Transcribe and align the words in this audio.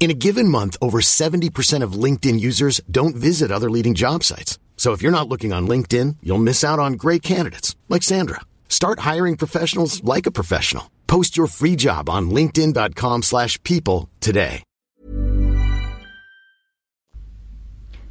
In 0.00 0.10
a 0.10 0.20
given 0.26 0.48
month, 0.48 0.76
over 0.80 1.00
70% 1.00 1.82
of 1.82 2.00
LinkedIn 2.04 2.38
users 2.38 2.80
don't 2.88 3.16
visit 3.16 3.50
other 3.50 3.68
leading 3.68 3.94
job 3.94 4.22
sites. 4.22 4.60
So 4.76 4.92
if 4.92 5.02
you're 5.02 5.18
not 5.18 5.28
looking 5.28 5.52
on 5.52 5.66
LinkedIn, 5.66 6.18
you'll 6.22 6.48
miss 6.50 6.62
out 6.62 6.78
on 6.78 6.92
great 6.92 7.24
candidates 7.24 7.74
like 7.88 8.04
Sandra. 8.04 8.42
Start 8.68 9.00
hiring 9.00 9.36
professionals 9.36 10.04
like 10.04 10.26
a 10.26 10.36
professional. 10.40 10.84
Post 11.08 11.36
your 11.36 11.48
free 11.48 11.76
job 11.76 12.08
on 12.08 12.30
linkedin.com 12.30 13.22
slash 13.22 13.60
people 13.62 14.08
today. 14.20 14.62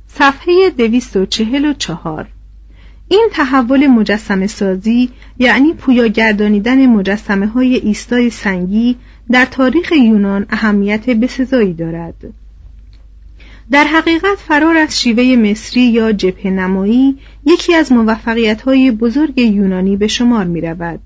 صفحه 0.08 0.72
244 0.72 2.28
این 3.08 3.30
تحول 3.32 3.88
مجسمه 3.88 4.48
سازی 4.48 5.10
یعنی 5.40 5.74
پویا 5.74 6.08
گردانیدن 6.08 6.86
مجسمه 6.86 7.48
های 7.48 7.76
ایستای 7.76 8.30
سنگی 8.30 8.98
در 9.33 9.45
تاریخ 9.45 9.93
یونان 9.93 10.47
اهمیت 10.51 11.11
بسزایی 11.11 11.75
دارد. 11.75 12.15
در 13.71 13.85
حقیقت 13.85 14.39
فرار 14.39 14.77
از 14.77 15.01
شیوه 15.01 15.37
مصری 15.37 15.83
یا 15.83 16.13
جبهه 16.13 16.47
نمایی 16.47 17.19
یکی 17.47 17.75
از 17.75 17.93
موفقیت 17.93 18.63
های 18.63 18.91
بزرگ 18.91 19.39
یونانی 19.39 19.97
به 19.97 20.07
شمار 20.07 20.45
می 20.45 20.61
رود 20.61 21.01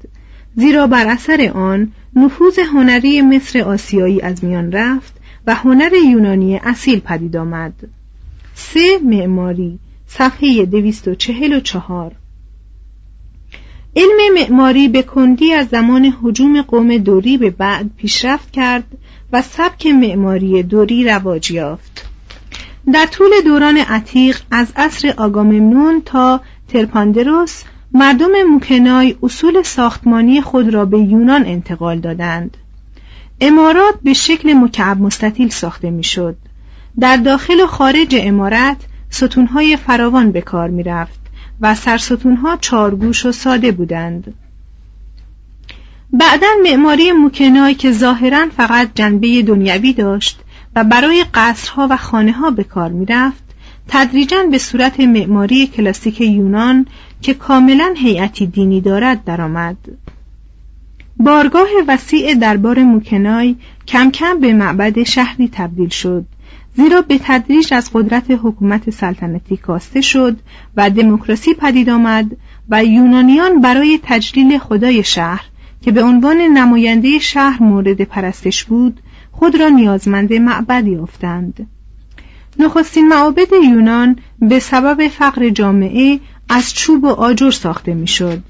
زیرا 0.56 0.86
بر 0.86 1.06
اثر 1.06 1.50
آن 1.54 1.92
نفوذ 2.16 2.58
هنری 2.58 3.22
مصر 3.22 3.62
آسیایی 3.62 4.20
از 4.20 4.44
میان 4.44 4.72
رفت 4.72 5.12
و 5.46 5.54
هنر 5.54 5.92
یونانی 6.10 6.56
اصیل 6.56 7.00
پدید 7.00 7.36
آمد. 7.36 7.74
سه 8.54 8.98
معماری 9.04 9.78
صفحه 10.06 10.66
244 10.66 12.12
علم 13.96 14.34
معماری 14.34 14.88
به 14.88 15.02
کندی 15.02 15.52
از 15.52 15.68
زمان 15.68 16.14
حجوم 16.22 16.62
قوم 16.62 16.98
دوری 16.98 17.38
به 17.38 17.50
بعد 17.50 17.90
پیشرفت 17.96 18.50
کرد 18.50 18.84
و 19.32 19.42
سبک 19.42 19.86
معماری 19.86 20.62
دوری 20.62 21.04
رواج 21.04 21.50
یافت. 21.50 22.04
در 22.92 23.06
طول 23.06 23.30
دوران 23.44 23.76
عتیق 23.76 24.40
از 24.50 24.66
عصر 24.76 25.14
آگاممنون 25.16 26.02
تا 26.04 26.40
ترپاندروس 26.68 27.62
مردم 27.92 28.42
موکنای 28.50 29.16
اصول 29.22 29.62
ساختمانی 29.62 30.40
خود 30.40 30.74
را 30.74 30.84
به 30.84 30.98
یونان 30.98 31.46
انتقال 31.46 32.00
دادند. 32.00 32.56
امارات 33.40 33.94
به 34.02 34.12
شکل 34.12 34.52
مکعب 34.52 35.00
مستطیل 35.00 35.48
ساخته 35.48 35.90
می‌شد. 35.90 36.36
در 37.00 37.16
داخل 37.16 37.60
و 37.60 37.66
خارج 37.66 38.16
امارت 38.18 38.76
ستونهای 39.10 39.76
فراوان 39.76 40.32
به 40.32 40.40
کار 40.40 40.68
می 40.68 40.82
رفت 40.82 41.23
و 41.60 41.74
سرستونها 41.74 42.56
چارگوش 42.56 43.26
و 43.26 43.32
ساده 43.32 43.72
بودند. 43.72 44.34
بعدا 46.12 46.46
معماری 46.62 47.12
موکنای 47.12 47.74
که 47.74 47.92
ظاهرا 47.92 48.46
فقط 48.56 48.90
جنبه 48.94 49.42
دنیوی 49.42 49.92
داشت 49.92 50.40
و 50.76 50.84
برای 50.84 51.24
قصرها 51.34 51.88
و 51.90 51.96
خانه 51.96 52.32
ها 52.32 52.50
به 52.50 52.64
کار 52.64 52.90
می 52.90 53.06
رفت 53.06 53.44
تدریجا 53.88 54.42
به 54.50 54.58
صورت 54.58 55.00
معماری 55.00 55.66
کلاسیک 55.66 56.20
یونان 56.20 56.86
که 57.22 57.34
کاملا 57.34 57.94
هیئتی 57.96 58.46
دینی 58.46 58.80
دارد 58.80 59.24
درآمد. 59.24 59.76
بارگاه 61.16 61.68
وسیع 61.88 62.34
دربار 62.34 62.82
موکنای 62.82 63.56
کم 63.88 64.10
کم 64.10 64.40
به 64.40 64.52
معبد 64.52 65.02
شهری 65.02 65.50
تبدیل 65.52 65.88
شد 65.88 66.24
زیرا 66.76 67.02
به 67.02 67.20
تدریج 67.24 67.74
از 67.74 67.90
قدرت 67.92 68.30
حکومت 68.30 68.90
سلطنتی 68.90 69.56
کاسته 69.56 70.00
شد 70.00 70.36
و 70.76 70.90
دموکراسی 70.90 71.54
پدید 71.54 71.90
آمد 71.90 72.36
و 72.68 72.84
یونانیان 72.84 73.60
برای 73.60 74.00
تجلیل 74.02 74.58
خدای 74.58 75.04
شهر 75.04 75.44
که 75.82 75.92
به 75.92 76.02
عنوان 76.02 76.36
نماینده 76.36 77.18
شهر 77.18 77.62
مورد 77.62 78.00
پرستش 78.02 78.64
بود 78.64 79.00
خود 79.32 79.60
را 79.60 79.68
نیازمند 79.68 80.32
معبد 80.32 80.86
یافتند 80.86 81.66
نخستین 82.58 83.08
معابد 83.08 83.52
یونان 83.52 84.16
به 84.38 84.58
سبب 84.58 85.08
فقر 85.08 85.48
جامعه 85.48 86.20
از 86.48 86.74
چوب 86.74 87.04
و 87.04 87.08
آجر 87.08 87.50
ساخته 87.50 87.94
می‌شد. 87.94 88.42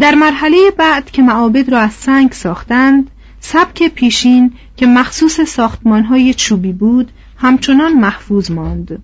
در 0.00 0.14
مرحله 0.14 0.70
بعد 0.78 1.10
که 1.10 1.22
معابد 1.22 1.68
را 1.68 1.78
از 1.78 1.92
سنگ 1.92 2.32
ساختند 2.32 3.10
سبک 3.40 3.88
پیشین 3.88 4.52
که 4.76 4.86
مخصوص 4.86 5.40
ساختمانهای 5.40 6.34
چوبی 6.34 6.72
بود 6.72 7.12
همچنان 7.40 7.92
محفوظ 7.92 8.50
ماند. 8.50 9.02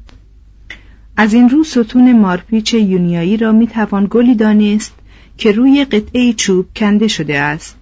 از 1.17 1.35
این 1.35 1.49
رو 1.49 1.65
ستون 1.65 2.19
مارپیچ 2.21 2.75
یونیایی 2.75 3.37
را 3.37 3.53
می 3.53 3.67
توان 3.67 4.07
گلی 4.11 4.35
دانست 4.35 4.95
که 5.39 5.53
روی 5.53 5.85
قطعه 5.85 6.33
چوب 6.33 6.67
کنده 6.77 7.09
شده 7.09 7.39
است. 7.39 7.77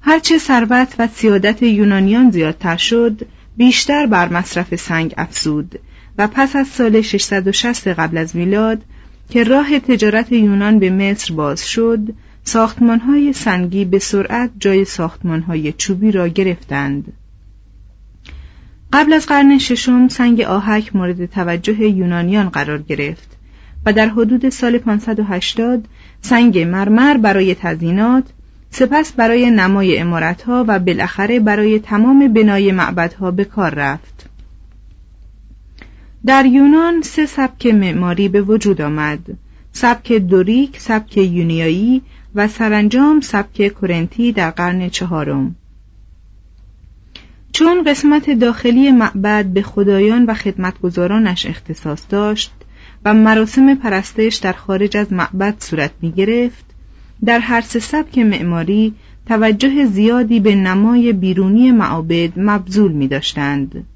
هرچه 0.00 0.38
ثروت 0.38 0.94
و 0.98 1.06
سیادت 1.06 1.62
یونانیان 1.62 2.30
زیادتر 2.30 2.76
شد 2.76 3.26
بیشتر 3.56 4.06
بر 4.06 4.28
مصرف 4.28 4.74
سنگ 4.74 5.14
افزود 5.16 5.80
و 6.18 6.26
پس 6.26 6.56
از 6.56 6.68
سال 6.68 7.00
660 7.00 7.88
قبل 7.88 8.18
از 8.18 8.36
میلاد 8.36 8.82
که 9.30 9.44
راه 9.44 9.78
تجارت 9.78 10.32
یونان 10.32 10.78
به 10.78 10.90
مصر 10.90 11.34
باز 11.34 11.68
شد 11.68 12.00
ساختمانهای 12.44 13.32
سنگی 13.32 13.84
به 13.84 13.98
سرعت 13.98 14.50
جای 14.58 14.84
ساختمانهای 14.84 15.72
چوبی 15.72 16.12
را 16.12 16.28
گرفتند. 16.28 17.12
قبل 18.92 19.12
از 19.12 19.26
قرن 19.26 19.58
ششم 19.58 20.08
سنگ 20.08 20.40
آهک 20.40 20.96
مورد 20.96 21.26
توجه 21.26 21.80
یونانیان 21.80 22.48
قرار 22.48 22.82
گرفت 22.82 23.28
و 23.86 23.92
در 23.92 24.08
حدود 24.08 24.48
سال 24.48 24.78
580 24.78 25.84
سنگ 26.20 26.58
مرمر 26.58 27.16
برای 27.16 27.54
تزینات 27.54 28.24
سپس 28.70 29.12
برای 29.12 29.50
نمای 29.50 29.98
امارتها 29.98 30.64
و 30.68 30.78
بالاخره 30.78 31.40
برای 31.40 31.78
تمام 31.78 32.32
بنای 32.32 32.72
معبدها 32.72 33.30
به 33.30 33.44
کار 33.44 33.74
رفت. 33.74 34.28
در 36.26 36.46
یونان 36.46 37.02
سه 37.02 37.26
سبک 37.26 37.66
معماری 37.66 38.28
به 38.28 38.42
وجود 38.42 38.80
آمد 38.80 39.20
سبک 39.72 40.12
دوریک، 40.12 40.80
سبک 40.80 41.16
یونیایی 41.16 42.02
و 42.34 42.48
سرانجام 42.48 43.20
سبک 43.20 43.80
کرنتی 43.80 44.32
در 44.32 44.50
قرن 44.50 44.88
چهارم. 44.88 45.56
چون 47.58 47.82
قسمت 47.82 48.30
داخلی 48.30 48.90
معبد 48.90 49.46
به 49.46 49.62
خدایان 49.62 50.24
و 50.26 50.34
خدمتگزارانش 50.34 51.46
اختصاص 51.46 52.02
داشت 52.08 52.52
و 53.04 53.14
مراسم 53.14 53.74
پرستش 53.74 54.36
در 54.36 54.52
خارج 54.52 54.96
از 54.96 55.12
معبد 55.12 55.54
صورت 55.58 55.90
می 56.02 56.12
گرفت 56.12 56.64
در 57.24 57.38
هر 57.38 57.60
سه 57.60 57.78
سبک 57.78 58.18
معماری 58.18 58.94
توجه 59.26 59.86
زیادی 59.86 60.40
به 60.40 60.54
نمای 60.54 61.12
بیرونی 61.12 61.70
معابد 61.70 62.32
مبذول 62.36 62.92
می 62.92 63.08
داشتند. 63.08 63.86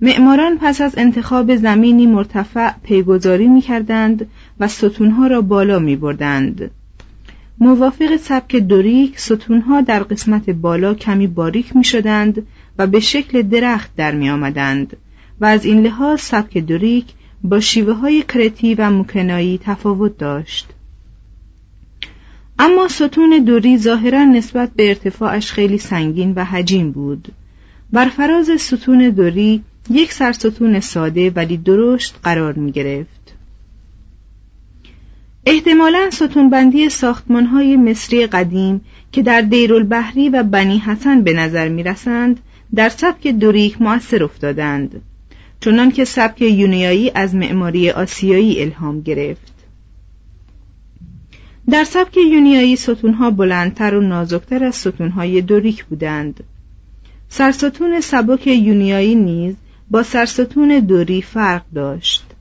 معماران 0.00 0.58
پس 0.60 0.80
از 0.80 0.98
انتخاب 0.98 1.56
زمینی 1.56 2.06
مرتفع 2.06 2.70
پیگذاری 2.82 3.48
می 3.48 3.60
کردند 3.60 4.26
و 4.60 4.68
ستونها 4.68 5.26
را 5.26 5.40
بالا 5.40 5.78
می 5.78 5.96
بردند. 5.96 6.70
موافق 7.58 8.16
سبک 8.16 8.56
دوریک 8.56 9.20
ستونها 9.20 9.80
در 9.80 10.02
قسمت 10.02 10.50
بالا 10.50 10.94
کمی 10.94 11.26
باریک 11.26 11.76
می 11.76 11.84
شدند 11.84 12.46
و 12.78 12.86
به 12.86 13.00
شکل 13.00 13.42
درخت 13.42 13.96
در 13.96 14.14
می 14.14 14.30
آمدند 14.30 14.96
و 15.40 15.44
از 15.44 15.64
این 15.64 15.82
لحاظ 15.82 16.20
سبک 16.20 16.58
دوریک 16.58 17.04
با 17.44 17.60
شیوه 17.60 17.92
های 17.92 18.22
کرتی 18.22 18.74
و 18.74 18.90
مکنایی 18.90 19.60
تفاوت 19.64 20.18
داشت. 20.18 20.66
اما 22.58 22.88
ستون 22.88 23.44
دوری 23.46 23.78
ظاهرا 23.78 24.24
نسبت 24.24 24.70
به 24.76 24.88
ارتفاعش 24.88 25.52
خیلی 25.52 25.78
سنگین 25.78 26.32
و 26.32 26.44
حجیم 26.44 26.92
بود. 26.92 27.28
بر 27.92 28.08
فراز 28.08 28.50
ستون 28.60 29.10
دوری 29.10 29.62
یک 29.90 30.12
سرستون 30.12 30.80
ساده 30.80 31.30
ولی 31.30 31.56
درشت 31.56 32.14
قرار 32.22 32.52
می 32.52 32.72
گرفت. 32.72 33.23
احتمالا 35.46 36.10
ستونبندی 36.10 36.88
های 37.52 37.76
مصری 37.76 38.26
قدیم 38.26 38.80
که 39.12 39.22
در 39.22 39.40
دیرالبحری 39.40 40.28
و 40.28 40.42
بنی 40.42 40.78
حسن 40.78 41.22
به 41.22 41.32
نظر 41.32 41.68
می 41.68 41.82
رسند 41.82 42.40
در 42.74 42.88
سبک 42.88 43.26
دوریک 43.26 43.82
مؤثر 43.82 44.24
افتادند 44.24 45.02
چنان 45.60 45.90
که 45.90 46.04
سبک 46.04 46.42
یونیایی 46.42 47.10
از 47.14 47.34
معماری 47.34 47.90
آسیایی 47.90 48.62
الهام 48.62 49.00
گرفت. 49.00 49.54
در 51.70 51.84
سبک 51.84 52.16
یونیایی 52.16 52.76
ستونها 52.76 53.30
بلندتر 53.30 53.94
و 53.94 54.00
نازکتر 54.00 54.64
از 54.64 54.74
ستونهای 54.74 55.40
دوریک 55.40 55.84
بودند. 55.84 56.44
سرستون 57.28 58.00
سبک 58.00 58.46
یونیایی 58.46 59.14
نیز 59.14 59.54
با 59.90 60.02
سرستون 60.02 60.78
دوری 60.78 61.22
فرق 61.22 61.62
داشت. 61.74 62.33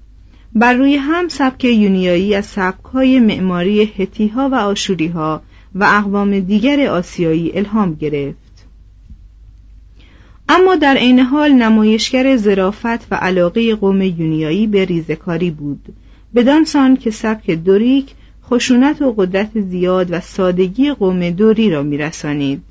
بر 0.55 0.73
روی 0.73 0.95
هم 0.95 1.27
سبک 1.27 1.65
یونیایی 1.65 2.35
از 2.35 2.45
سبکهای 2.45 3.19
معماری 3.19 3.91
هتیها 3.97 4.50
و 4.50 4.55
آشوریها 4.55 5.41
و 5.75 5.83
اقوام 5.83 6.39
دیگر 6.39 6.88
آسیایی 6.88 7.57
الهام 7.57 7.95
گرفت. 7.95 8.38
اما 10.50 10.75
در 10.75 10.95
عین 10.97 11.19
حال 11.19 11.51
نمایشگر 11.51 12.38
زرافت 12.38 13.11
و 13.11 13.15
علاقه 13.15 13.75
قوم 13.75 14.01
یونیایی 14.01 14.67
به 14.67 14.85
ریزکاری 14.85 15.51
بود 15.51 15.94
بدان 16.35 16.63
سان 16.63 16.97
که 16.97 17.11
سبک 17.11 17.51
دوریک 17.51 18.13
خشونت 18.49 19.01
و 19.01 19.13
قدرت 19.17 19.61
زیاد 19.61 20.07
و 20.11 20.19
سادگی 20.19 20.91
قوم 20.91 21.29
دوری 21.29 21.69
را 21.69 21.83
میرسانید. 21.83 22.63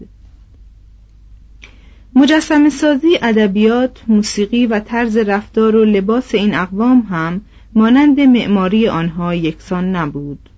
مجسم 2.15 2.69
سازی 2.69 3.19
ادبیات 3.23 4.03
موسیقی 4.09 4.67
و 4.67 4.81
طرز 4.81 5.17
رفتار 5.17 5.77
و 5.77 5.85
لباس 5.85 6.35
این 6.35 6.55
اقوام 6.55 7.01
هم 7.01 7.41
مانند 7.75 8.21
معماری 8.21 8.89
آنها 8.89 9.35
یکسان 9.35 9.97
نبود. 9.97 10.49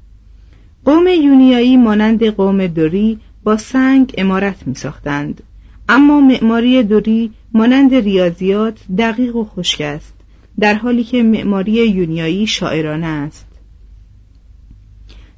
قوم 0.84 1.06
یونیایی 1.06 1.76
مانند 1.76 2.24
قوم 2.24 2.66
دوری 2.66 3.18
با 3.44 3.56
سنگ 3.56 4.14
امارت 4.18 4.66
می 4.66 4.74
ساختند. 4.74 5.42
اما 5.88 6.20
معماری 6.20 6.82
دوری 6.82 7.30
مانند 7.52 7.94
ریاضیات 7.94 8.78
دقیق 8.98 9.36
و 9.36 9.44
خشک 9.44 9.80
است 9.80 10.14
در 10.60 10.74
حالی 10.74 11.04
که 11.04 11.22
معماری 11.22 11.72
یونیایی 11.72 12.46
شاعرانه 12.46 13.06
است. 13.06 13.46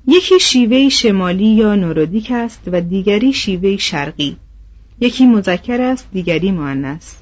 یکی 0.07 0.41
شیوه 0.41 0.89
شمالی 0.89 1.47
یا 1.47 1.75
نورودیک 1.75 2.31
است 2.31 2.63
و 2.67 2.81
دیگری 2.81 3.33
شیوه 3.33 3.77
شرقی. 3.77 4.37
یکی 5.01 5.27
مذکر 5.27 5.81
است 5.81 6.09
دیگری 6.13 6.53
مؤنث. 6.53 7.15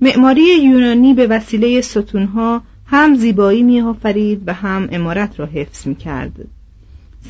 معماری 0.00 0.42
یونانی 0.62 1.14
به 1.14 1.26
وسیله 1.26 1.80
ستونها 1.80 2.62
هم 2.90 3.14
زیبایی 3.14 3.62
می 3.62 3.80
و 4.46 4.52
هم 4.52 4.88
امارت 4.92 5.40
را 5.40 5.46
حفظ 5.46 5.86
می 5.86 5.94
کرد. 5.94 6.32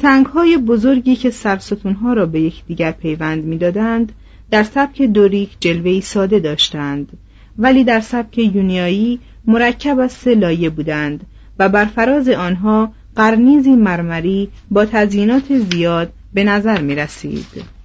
سنگ 0.03 0.27
های 0.27 0.57
بزرگی 0.57 1.17
که 1.17 1.31
سرستونها 1.31 2.13
را 2.13 2.27
به 2.27 2.41
یکدیگر 2.41 2.91
پیوند 2.93 3.45
می‌دادند 3.45 4.13
در 4.51 4.63
سبک 4.63 5.03
دوریک 5.03 5.51
جلوهی 5.61 6.01
ساده 6.01 6.39
داشتند 6.39 7.19
ولی 7.59 7.85
در 7.85 8.01
سبک 8.01 8.39
یونیایی 8.39 9.21
مرکب 9.47 9.99
از 9.99 10.13
سه 10.13 10.35
لایه 10.35 10.71
بودند 10.71 11.27
و 11.59 11.69
بر 11.69 11.85
فراز 11.85 12.29
آنها 12.29 12.93
قرنیزی 13.17 13.77
مرمری 13.77 14.49
با 14.71 14.85
تزیینات 14.85 15.59
زیاد 15.59 16.13
به 16.35 16.45
نظر 16.45 16.81
می 16.81 16.95
رسید. 16.95 17.80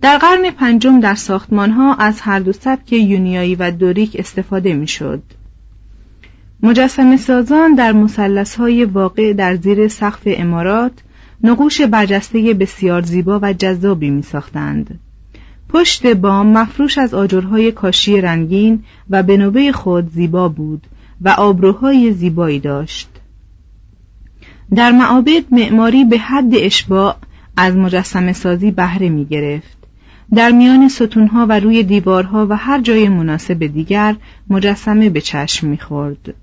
در 0.00 0.18
قرن 0.18 0.50
پنجم 0.50 1.00
در 1.00 1.14
ساختمانها 1.14 1.94
از 1.94 2.20
هر 2.20 2.38
دو 2.38 2.52
سبک 2.52 2.92
یونیایی 2.92 3.54
و 3.54 3.70
دوریک 3.70 4.16
استفاده 4.18 4.74
می 4.74 4.88
شد. 4.88 5.22
مجسم 6.62 7.16
سازان 7.16 7.74
در 7.74 7.92
مسلس 7.92 8.56
های 8.56 8.84
واقع 8.84 9.32
در 9.32 9.56
زیر 9.56 9.88
سقف 9.88 10.22
امارات 10.26 10.92
نقوش 11.42 11.80
برجسته 11.80 12.54
بسیار 12.54 13.02
زیبا 13.02 13.38
و 13.42 13.52
جذابی 13.52 14.10
می 14.10 14.22
ساختند. 14.22 14.98
پشت 15.68 16.06
بام 16.06 16.46
مفروش 16.46 16.98
از 16.98 17.14
آجرهای 17.14 17.72
کاشی 17.72 18.20
رنگین 18.20 18.84
و 19.10 19.22
به 19.22 19.36
نوبه 19.36 19.72
خود 19.72 20.12
زیبا 20.12 20.48
بود 20.48 20.86
و 21.20 21.28
آبروهای 21.28 22.12
زیبایی 22.12 22.60
داشت. 22.60 23.08
در 24.74 24.90
معابد 24.90 25.44
معماری 25.50 26.04
به 26.04 26.18
حد 26.18 26.54
اشباع 26.54 27.16
از 27.56 27.76
مجسم 27.76 28.32
سازی 28.32 28.70
بهره 28.70 29.08
می 29.08 29.24
گرفت. 29.24 29.85
در 30.34 30.50
میان 30.50 30.88
ستونها 30.88 31.46
و 31.48 31.60
روی 31.60 31.82
دیوارها 31.82 32.46
و 32.50 32.56
هر 32.56 32.80
جای 32.80 33.08
مناسب 33.08 33.66
دیگر 33.66 34.16
مجسمه 34.50 35.10
به 35.10 35.20
چشم 35.20 35.66
می‌خورد. 35.66 36.34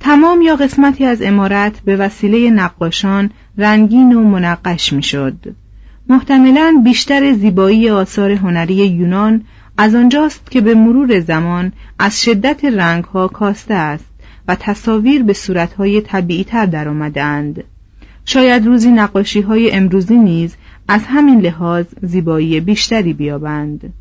تمام 0.00 0.42
یا 0.42 0.56
قسمتی 0.56 1.04
از 1.04 1.22
امارت 1.22 1.80
به 1.80 1.96
وسیله 1.96 2.50
نقاشان 2.50 3.30
رنگین 3.58 4.12
و 4.12 4.22
منقش 4.22 4.92
می‌شد. 4.92 5.54
محتملا 6.08 6.80
بیشتر 6.84 7.32
زیبایی 7.32 7.90
آثار 7.90 8.30
هنری 8.30 8.74
یونان 8.74 9.42
از 9.78 9.94
آنجاست 9.94 10.50
که 10.50 10.60
به 10.60 10.74
مرور 10.74 11.20
زمان 11.20 11.72
از 11.98 12.22
شدت 12.22 12.64
رنگها 12.64 13.28
کاسته 13.28 13.74
است 13.74 14.04
و 14.48 14.56
تصاویر 14.60 15.22
به 15.22 15.32
صورتهای 15.32 16.00
طبیعیتر 16.00 16.66
در 16.66 16.88
آمدند. 16.88 17.64
شاید 18.24 18.66
روزی 18.66 18.90
نقاشی 18.90 19.40
های 19.40 19.72
امروزی 19.72 20.16
نیز 20.16 20.56
از 20.88 21.02
همین 21.06 21.40
لحاظ 21.40 21.86
زیبایی 22.02 22.60
بیشتری 22.60 23.12
بیابند. 23.12 23.92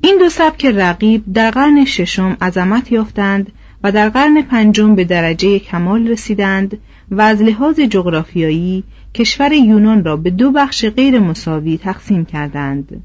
این 0.00 0.18
دو 0.18 0.28
سبک 0.28 0.66
رقیب 0.66 1.32
در 1.32 1.50
قرن 1.50 1.84
ششم 1.84 2.36
عظمت 2.40 2.92
یافتند 2.92 3.52
و 3.82 3.92
در 3.92 4.08
قرن 4.08 4.42
پنجم 4.42 4.94
به 4.94 5.04
درجه 5.04 5.58
کمال 5.58 6.08
رسیدند 6.08 6.78
و 7.10 7.20
از 7.20 7.42
لحاظ 7.42 7.80
جغرافیایی 7.80 8.84
کشور 9.14 9.52
یونان 9.52 10.04
را 10.04 10.16
به 10.16 10.30
دو 10.30 10.52
بخش 10.52 10.84
غیر 10.84 11.18
مساوی 11.18 11.78
تقسیم 11.78 12.24
کردند. 12.24 13.02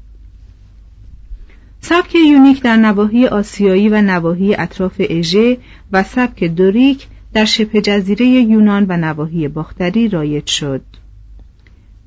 سبک 1.80 2.14
یونیک 2.14 2.62
در 2.62 2.76
نواحی 2.76 3.26
آسیایی 3.26 3.88
و 3.88 4.02
نواحی 4.02 4.54
اطراف 4.54 4.94
اژه 4.98 5.58
و 5.92 6.02
سبک 6.02 6.44
دوریک 6.44 7.06
در 7.32 7.44
شبه 7.44 7.80
جزیره 7.80 8.26
یونان 8.26 8.86
و 8.88 8.96
نواحی 8.96 9.48
باختری 9.48 10.08
رایج 10.08 10.46
شد. 10.46 10.82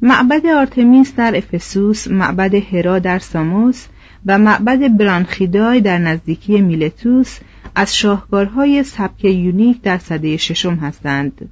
معبد 0.02 0.46
آرتمیس 0.46 1.16
در 1.16 1.38
افسوس، 1.38 2.08
معبد 2.08 2.56
هرا 2.56 3.00
در 3.00 3.20
ساموس 3.20 3.86
و 4.26 4.38
معبد 4.38 4.98
برانخیدای 4.98 5.82
در 5.82 5.98
نزدیکی 5.98 6.62
میلتوس 6.62 7.40
از 7.76 7.98
شاهکارهای 7.98 8.84
سبک 8.84 9.26
یونیک 9.26 9.82
در 9.82 9.98
سده 9.98 10.38
ششم 10.38 10.76
هستند 10.76 11.50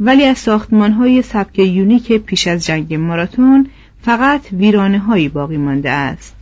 ولی 0.00 0.24
از 0.24 0.38
ساختمانهای 0.38 1.22
سبک 1.22 1.58
یونیک 1.58 2.12
پیش 2.12 2.46
از 2.46 2.66
جنگ 2.66 2.94
ماراتون 2.94 3.66
فقط 4.02 4.52
ویرانه 4.52 4.98
هایی 4.98 5.28
باقی 5.28 5.56
مانده 5.56 5.90
است 5.90 6.36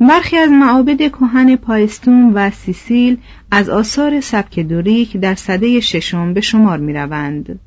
برخی 0.00 0.36
از 0.36 0.50
معابد 0.50 0.98
کهن 0.98 1.56
پایستون 1.56 2.32
و 2.34 2.50
سیسیل 2.50 3.16
از 3.50 3.68
آثار 3.68 4.20
سبک 4.20 4.60
دوریک 4.60 5.16
در 5.16 5.34
صده 5.34 5.80
ششم 5.80 6.34
به 6.34 6.40
شمار 6.40 6.78
می 6.78 6.92
روند. 6.92 7.60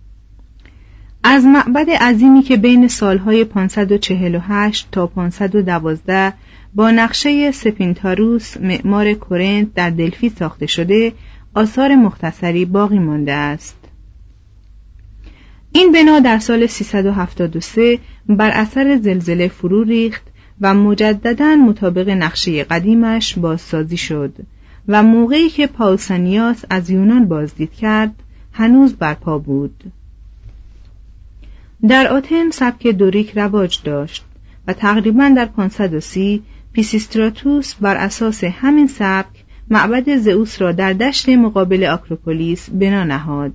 از 1.24 1.46
معبد 1.46 1.90
عظیمی 1.90 2.42
که 2.42 2.58
بین 2.58 2.88
سالهای 2.88 3.44
548 3.44 4.88
تا 4.92 5.08
512 5.08 6.34
با 6.76 6.92
نقشه 6.92 7.52
سپینتاروس 7.52 8.58
معمار 8.58 9.14
کورنت 9.14 9.74
در 9.74 9.90
دلفی 9.90 10.30
ساخته 10.30 10.66
شده 10.66 11.14
آثار 11.54 11.96
مختصری 11.96 12.66
باقی 12.66 13.00
مانده 13.00 13.34
است. 13.34 13.78
این 15.72 15.92
بنا 15.92 16.20
در 16.20 16.40
سال 16.40 16.68
373 16.68 18.00
بر 18.30 18.50
اثر 18.50 19.00
زلزله 19.04 19.48
فرو 19.48 19.84
ریخت 19.84 20.24
و 20.62 20.74
مجددا 20.74 21.56
مطابق 21.56 22.10
نقشه 22.10 22.64
قدیمش 22.64 23.40
بازسازی 23.40 23.98
شد 23.98 24.34
و 24.88 25.04
موقعی 25.04 25.50
که 25.50 25.68
پاوسانیاس 25.68 26.66
از 26.70 26.90
یونان 26.90 27.26
بازدید 27.26 27.74
کرد 27.74 28.16
هنوز 28.54 28.94
برپا 28.94 29.38
بود. 29.38 29.92
در 31.88 32.08
آتن 32.08 32.50
سبک 32.50 32.88
دوریک 32.88 33.38
رواج 33.38 33.80
داشت 33.84 34.26
و 34.68 34.74
تقریبا 34.74 35.34
در 35.36 35.46
530 35.46 36.44
پیسیستراتوس 36.74 37.74
بر 37.74 37.96
اساس 37.96 38.44
همین 38.44 38.88
سبک 38.88 39.44
معبد 39.70 40.18
زئوس 40.18 40.62
را 40.62 40.72
در 40.72 40.94
دشت 40.94 41.30
مقابل 41.30 41.84
آکروپولیس 41.84 42.70
بنا 42.70 43.04
نهاد. 43.04 43.54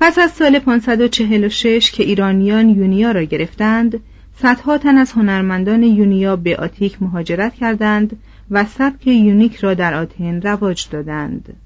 پس 0.00 0.18
از 0.18 0.30
سال 0.30 0.58
546 0.58 1.90
که 1.90 2.02
ایرانیان 2.02 2.68
یونیا 2.68 3.12
را 3.12 3.22
گرفتند 3.22 4.00
صدها 4.42 4.78
تن 4.78 4.98
از 4.98 5.12
هنرمندان 5.12 5.82
یونیا 5.82 6.36
به 6.36 6.56
آتیک 6.56 7.02
مهاجرت 7.02 7.54
کردند 7.54 8.16
و 8.50 8.64
سبک 8.64 9.06
یونیک 9.06 9.56
را 9.56 9.74
در 9.74 9.94
آتن 9.94 10.40
رواج 10.42 10.88
دادند. 10.90 11.56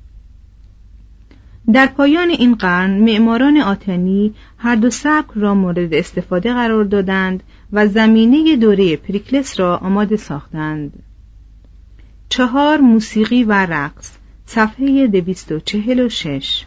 در 1.73 1.87
پایان 1.87 2.31
این 2.31 2.55
قرن 2.55 2.91
معماران 2.91 3.57
آتنی 3.57 4.35
هر 4.59 4.77
دو 4.77 4.91
سبک 4.91 5.31
را 5.35 5.55
مورد 5.55 5.95
استفاده 5.95 6.53
قرار 6.53 6.85
دادند 6.85 7.43
و 7.73 7.89
زمینه 7.89 8.57
دوره 8.57 8.97
پریکلس 8.97 9.61
را 9.61 9.77
آماده 9.77 10.17
ساختند. 10.17 10.93
چهار 12.29 12.81
موسیقی 12.81 13.45
و 13.45 13.53
رقص 13.53 14.13
صفحه 14.47 15.07
دویست 15.07 15.53
و 15.53 15.61
چهل 15.61 16.01
و 16.01 16.09
شش. 16.09 16.65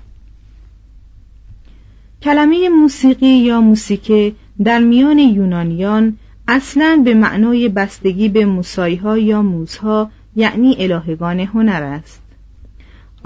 کلمه 2.22 2.70
موسیقی 2.70 3.38
یا 3.38 3.62
موسیقه 3.62 4.34
در 4.63 4.80
میان 4.80 5.20
یونانیان 5.20 6.18
اصلا 6.48 7.01
به 7.06 7.13
معنای 7.13 7.70
بستگی 7.70 8.30
به 8.30 8.46
موسایها 8.46 9.18
یا 9.18 9.42
موزها 9.42 10.12
یعنی 10.36 10.75
الهگان 10.80 11.39
هنر 11.39 11.84
است. 11.84 12.27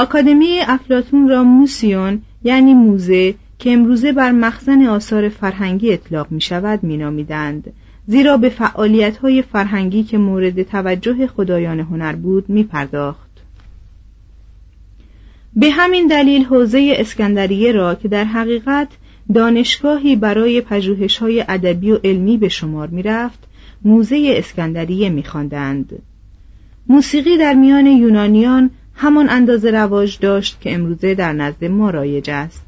آکادمی 0.01 0.59
افلاتون 0.67 1.29
را 1.29 1.43
موسیون 1.43 2.21
یعنی 2.43 2.73
موزه 2.73 3.35
که 3.59 3.71
امروزه 3.73 4.11
بر 4.11 4.31
مخزن 4.31 4.87
آثار 4.87 5.29
فرهنگی 5.29 5.93
اطلاق 5.93 6.27
می 6.31 6.41
شود 6.41 6.83
می 6.83 6.97
نامیدند. 6.97 7.73
زیرا 8.07 8.37
به 8.37 8.49
فعالیت 8.49 9.17
های 9.17 9.41
فرهنگی 9.41 10.03
که 10.03 10.17
مورد 10.17 10.63
توجه 10.63 11.27
خدایان 11.27 11.79
هنر 11.79 12.15
بود 12.15 12.49
می 12.49 12.63
پرداخت. 12.63 13.29
به 15.55 15.69
همین 15.69 16.07
دلیل 16.07 16.43
حوزه 16.45 16.93
اسکندریه 16.97 17.71
را 17.71 17.95
که 17.95 18.07
در 18.07 18.23
حقیقت 18.23 18.87
دانشگاهی 19.33 20.15
برای 20.15 20.61
پژوهش 20.61 21.17
های 21.17 21.45
ادبی 21.47 21.91
و 21.91 21.99
علمی 22.03 22.37
به 22.37 22.49
شمار 22.49 22.87
می 22.87 23.03
رفت 23.03 23.39
موزه 23.81 24.33
اسکندریه 24.37 25.09
می 25.09 25.23
خواندند. 25.23 26.01
موسیقی 26.87 27.37
در 27.37 27.53
میان 27.53 27.85
یونانیان 27.85 28.69
همان 29.01 29.29
اندازه 29.29 29.71
رواج 29.71 30.19
داشت 30.19 30.61
که 30.61 30.73
امروزه 30.73 31.15
در 31.15 31.33
نزد 31.33 31.65
ما 31.65 31.89
رایج 31.89 32.29
است 32.29 32.65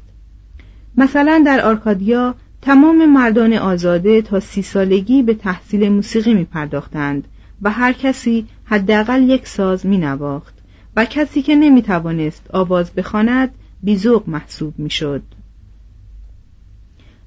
مثلا 0.96 1.42
در 1.46 1.60
آرکادیا 1.60 2.34
تمام 2.62 3.12
مردان 3.12 3.52
آزاده 3.52 4.22
تا 4.22 4.40
سی 4.40 4.62
سالگی 4.62 5.22
به 5.22 5.34
تحصیل 5.34 5.88
موسیقی 5.88 6.34
می 6.34 6.44
پرداختند 6.44 7.28
و 7.62 7.70
هر 7.70 7.92
کسی 7.92 8.46
حداقل 8.64 9.22
یک 9.22 9.48
ساز 9.48 9.86
می 9.86 9.98
نواخت 9.98 10.54
و 10.96 11.04
کسی 11.04 11.42
که 11.42 11.54
نمی 11.54 11.82
توانست 11.82 12.46
آواز 12.52 12.92
بخواند 12.92 13.50
بیزوق 13.82 14.28
محسوب 14.28 14.74
می 14.78 14.90
شد. 14.90 15.22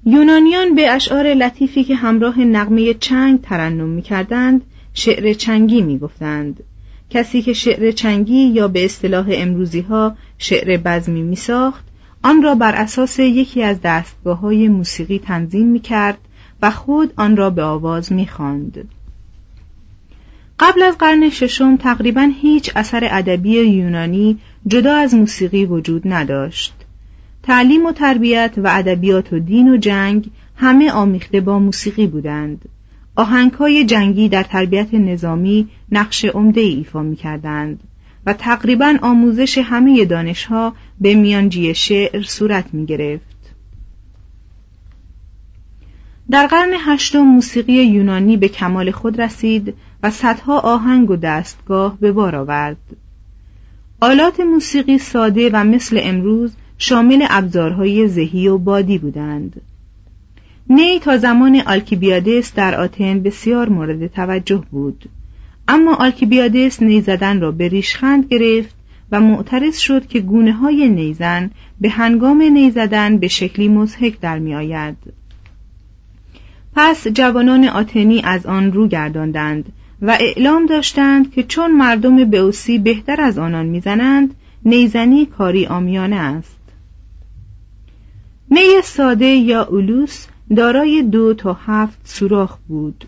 یونانیان 0.06 0.74
به 0.74 0.90
اشعار 0.90 1.34
لطیفی 1.34 1.84
که 1.84 1.94
همراه 1.94 2.40
نغمه 2.40 2.94
چنگ 2.94 3.40
ترنم 3.40 3.88
می 3.88 4.02
کردند 4.02 4.62
شعر 4.94 5.32
چنگی 5.32 5.82
می 5.82 5.98
گفتند. 5.98 6.62
کسی 7.10 7.42
که 7.42 7.52
شعر 7.52 7.90
چنگی 7.90 8.46
یا 8.46 8.68
به 8.68 8.84
اصطلاح 8.84 9.26
امروزی 9.32 9.80
ها 9.80 10.16
شعر 10.38 10.76
بزمی 10.84 11.22
می 11.22 11.36
ساخت 11.36 11.84
آن 12.22 12.42
را 12.42 12.54
بر 12.54 12.74
اساس 12.74 13.18
یکی 13.18 13.62
از 13.62 13.80
دستگاه 13.82 14.38
های 14.38 14.68
موسیقی 14.68 15.18
تنظیم 15.18 15.66
می 15.66 15.80
کرد 15.80 16.18
و 16.62 16.70
خود 16.70 17.12
آن 17.16 17.36
را 17.36 17.50
به 17.50 17.62
آواز 17.62 18.12
می 18.12 18.26
خواند. 18.26 18.88
قبل 20.58 20.82
از 20.82 20.98
قرن 20.98 21.30
ششم 21.30 21.76
تقریبا 21.76 22.30
هیچ 22.40 22.72
اثر 22.76 23.08
ادبی 23.10 23.60
یونانی 23.60 24.38
جدا 24.66 24.96
از 24.96 25.14
موسیقی 25.14 25.64
وجود 25.64 26.02
نداشت. 26.04 26.74
تعلیم 27.42 27.86
و 27.86 27.92
تربیت 27.92 28.52
و 28.56 28.68
ادبیات 28.70 29.32
و 29.32 29.38
دین 29.38 29.68
و 29.68 29.76
جنگ 29.76 30.30
همه 30.56 30.90
آمیخته 30.90 31.40
با 31.40 31.58
موسیقی 31.58 32.06
بودند. 32.06 32.68
آهنگهای 33.18 33.84
جنگی 33.84 34.28
در 34.28 34.42
تربیت 34.42 34.94
نظامی 34.94 35.68
نقش 35.92 36.24
عمده 36.24 36.60
ایفا 36.60 37.02
می 37.02 37.16
کردند 37.16 37.80
و 38.26 38.32
تقریبا 38.32 38.96
آموزش 39.02 39.58
همه 39.58 40.04
دانشها 40.04 40.72
به 41.00 41.14
میانجی 41.14 41.74
شعر 41.74 42.22
صورت 42.22 42.64
می 42.72 42.86
گرفت. 42.86 43.54
در 46.30 46.46
قرن 46.46 46.70
هشتم 46.78 47.20
موسیقی 47.20 47.72
یونانی 47.72 48.36
به 48.36 48.48
کمال 48.48 48.90
خود 48.90 49.20
رسید 49.20 49.74
و 50.02 50.10
صدها 50.10 50.58
آهنگ 50.58 51.10
و 51.10 51.16
دستگاه 51.16 51.98
به 52.00 52.12
بار 52.12 52.36
آورد. 52.36 52.76
آلات 54.00 54.40
موسیقی 54.40 54.98
ساده 54.98 55.50
و 55.52 55.64
مثل 55.64 56.00
امروز 56.02 56.52
شامل 56.78 57.26
ابزارهای 57.30 58.08
ذهی 58.08 58.48
و 58.48 58.58
بادی 58.58 58.98
بودند. 58.98 59.60
نی 60.70 60.98
تا 60.98 61.16
زمان 61.16 61.60
آلکیبیادس 61.66 62.54
در 62.54 62.80
آتن 62.80 63.22
بسیار 63.22 63.68
مورد 63.68 64.06
توجه 64.06 64.62
بود 64.70 65.04
اما 65.68 65.94
آلکیبیادس 65.94 66.82
نیزدن 66.82 67.40
را 67.40 67.52
به 67.52 67.68
ریشخند 67.68 68.26
گرفت 68.30 68.74
و 69.12 69.20
معترض 69.20 69.78
شد 69.78 70.06
که 70.06 70.20
گونه 70.20 70.52
های 70.52 70.88
نیزن 70.88 71.50
به 71.80 71.88
هنگام 71.88 72.42
نیزدن 72.42 73.18
به 73.18 73.28
شکلی 73.28 73.68
مزهک 73.68 74.20
در 74.20 74.38
می 74.38 74.54
آید. 74.54 74.96
پس 76.74 77.08
جوانان 77.08 77.64
آتنی 77.64 78.22
از 78.24 78.46
آن 78.46 78.72
رو 78.72 78.88
گرداندند 78.88 79.72
و 80.02 80.10
اعلام 80.20 80.66
داشتند 80.66 81.32
که 81.32 81.42
چون 81.42 81.76
مردم 81.76 82.24
بئوسی 82.24 82.78
بهتر 82.78 83.20
از 83.20 83.38
آنان 83.38 83.66
می‌زنند 83.66 84.34
نیزنی 84.64 85.26
کاری 85.26 85.66
آمیانه 85.66 86.16
است 86.16 86.58
نی 88.50 88.82
ساده 88.82 89.26
یا 89.26 89.64
اولوس 89.64 90.26
دارای 90.56 91.02
دو 91.02 91.34
تا 91.34 91.58
هفت 91.66 91.98
سوراخ 92.04 92.58
بود 92.68 93.04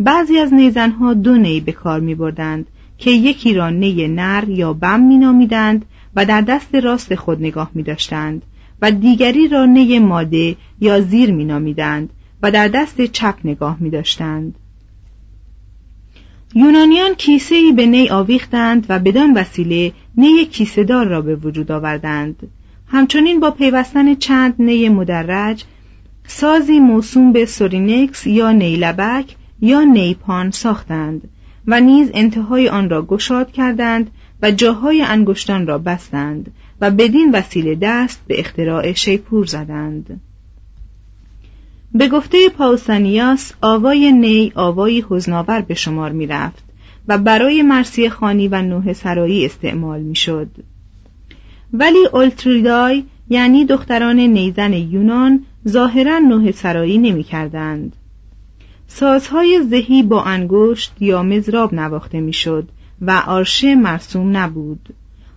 بعضی 0.00 0.38
از 0.38 0.54
نیزنها 0.54 1.14
دو 1.14 1.36
نی 1.36 1.60
به 1.60 1.72
کار 1.72 2.00
می 2.00 2.14
بردند 2.14 2.66
که 2.98 3.10
یکی 3.10 3.54
را 3.54 3.70
نی 3.70 4.08
نر 4.08 4.44
یا 4.48 4.72
بم 4.72 5.00
می 5.00 5.18
نامیدند 5.18 5.84
و 6.16 6.24
در 6.24 6.40
دست 6.40 6.74
راست 6.74 7.14
خود 7.14 7.40
نگاه 7.40 7.70
می 7.74 7.82
داشتند 7.82 8.42
و 8.82 8.90
دیگری 8.90 9.48
را 9.48 9.64
نی 9.64 9.98
ماده 9.98 10.56
یا 10.80 11.00
زیر 11.00 11.32
می 11.32 11.44
نامیدند 11.44 12.10
و 12.42 12.50
در 12.50 12.68
دست 12.68 13.02
چپ 13.02 13.34
نگاه 13.44 13.76
می 13.80 13.90
داشتند. 13.90 14.54
یونانیان 16.54 17.14
کیسه 17.14 17.54
ای 17.54 17.72
به 17.72 17.86
نی 17.86 18.08
آویختند 18.08 18.86
و 18.88 18.98
بدان 18.98 19.34
وسیله 19.34 19.92
نی 20.16 20.44
کیسه 20.44 20.84
دار 20.84 21.06
را 21.06 21.20
به 21.20 21.36
وجود 21.36 21.72
آوردند. 21.72 22.48
همچنین 22.86 23.40
با 23.40 23.50
پیوستن 23.50 24.14
چند 24.14 24.54
نی 24.58 24.88
مدرج 24.88 25.64
سازی 26.30 26.78
موسوم 26.78 27.32
به 27.32 27.46
سورینکس 27.46 28.26
یا 28.26 28.52
نیلبک 28.52 29.36
یا 29.60 29.82
نیپان 29.82 30.50
ساختند 30.50 31.28
و 31.66 31.80
نیز 31.80 32.10
انتهای 32.14 32.68
آن 32.68 32.90
را 32.90 33.02
گشاد 33.02 33.52
کردند 33.52 34.10
و 34.42 34.50
جاهای 34.50 35.02
انگشتان 35.02 35.66
را 35.66 35.78
بستند 35.78 36.52
و 36.80 36.90
بدین 36.90 37.30
وسیله 37.34 37.74
دست 37.74 38.20
به 38.26 38.40
اختراع 38.40 38.92
شیپور 38.92 39.46
زدند 39.46 40.20
به 41.94 42.08
گفته 42.08 42.48
پاوسانیاس 42.48 43.52
آوای 43.62 44.12
نی 44.12 44.52
آوایی 44.54 45.04
حزناور 45.10 45.60
به 45.60 45.74
شمار 45.74 46.12
می 46.12 46.26
رفت 46.26 46.64
و 47.08 47.18
برای 47.18 47.62
مرسی 47.62 48.08
خانی 48.08 48.48
و 48.48 48.62
نوه 48.62 48.92
سرایی 48.92 49.46
استعمال 49.46 50.00
می 50.00 50.16
شد. 50.16 50.48
ولی 51.72 52.06
اولتریدای 52.12 53.04
یعنی 53.30 53.64
دختران 53.64 54.20
نیزن 54.20 54.72
یونان 54.72 55.44
ظاهرا 55.68 56.18
نوه 56.18 56.52
سرایی 56.52 56.98
نمی 56.98 57.22
کردند. 57.22 57.96
سازهای 58.86 59.62
زهی 59.70 60.02
با 60.02 60.22
انگشت 60.22 60.92
یا 61.00 61.22
مزراب 61.22 61.74
نواخته 61.74 62.20
می‌شد 62.20 62.68
و 63.00 63.22
آرشه 63.26 63.74
مرسوم 63.74 64.36
نبود 64.36 64.88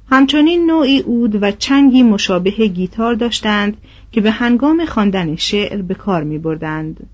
همچنین 0.09 0.65
نوعی 0.65 0.99
اود 0.99 1.43
و 1.43 1.51
چنگی 1.51 2.03
مشابه 2.03 2.51
گیتار 2.51 3.15
داشتند 3.15 3.77
که 4.11 4.21
به 4.21 4.31
هنگام 4.31 4.85
خواندن 4.85 5.35
شعر 5.35 5.81
به 5.81 5.93
کار 5.93 6.23
می 6.23 6.37
بردند. 6.37 7.07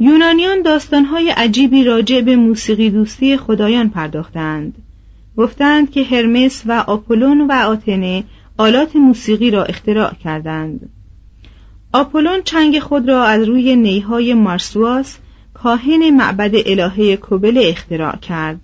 یونانیان 0.00 0.62
داستانهای 0.62 1.30
عجیبی 1.30 1.84
راجع 1.84 2.20
به 2.20 2.36
موسیقی 2.36 2.90
دوستی 2.90 3.36
خدایان 3.36 3.88
پرداختند 3.88 4.74
گفتند 5.36 5.90
که 5.90 6.04
هرمس 6.04 6.62
و 6.66 6.84
آپولون 6.86 7.40
و 7.40 7.52
آتنه 7.52 8.24
آلات 8.58 8.96
موسیقی 8.96 9.50
را 9.50 9.64
اختراع 9.64 10.14
کردند. 10.14 10.90
آپولون 11.92 12.42
چنگ 12.42 12.78
خود 12.78 13.08
را 13.08 13.24
از 13.24 13.44
روی 13.44 13.76
نیهای 13.76 14.34
مارسواس 14.34 15.18
کاهن 15.54 16.10
معبد 16.10 16.54
الهه 16.54 17.16
کوبل 17.16 17.62
اختراع 17.64 18.16
کرد 18.16 18.60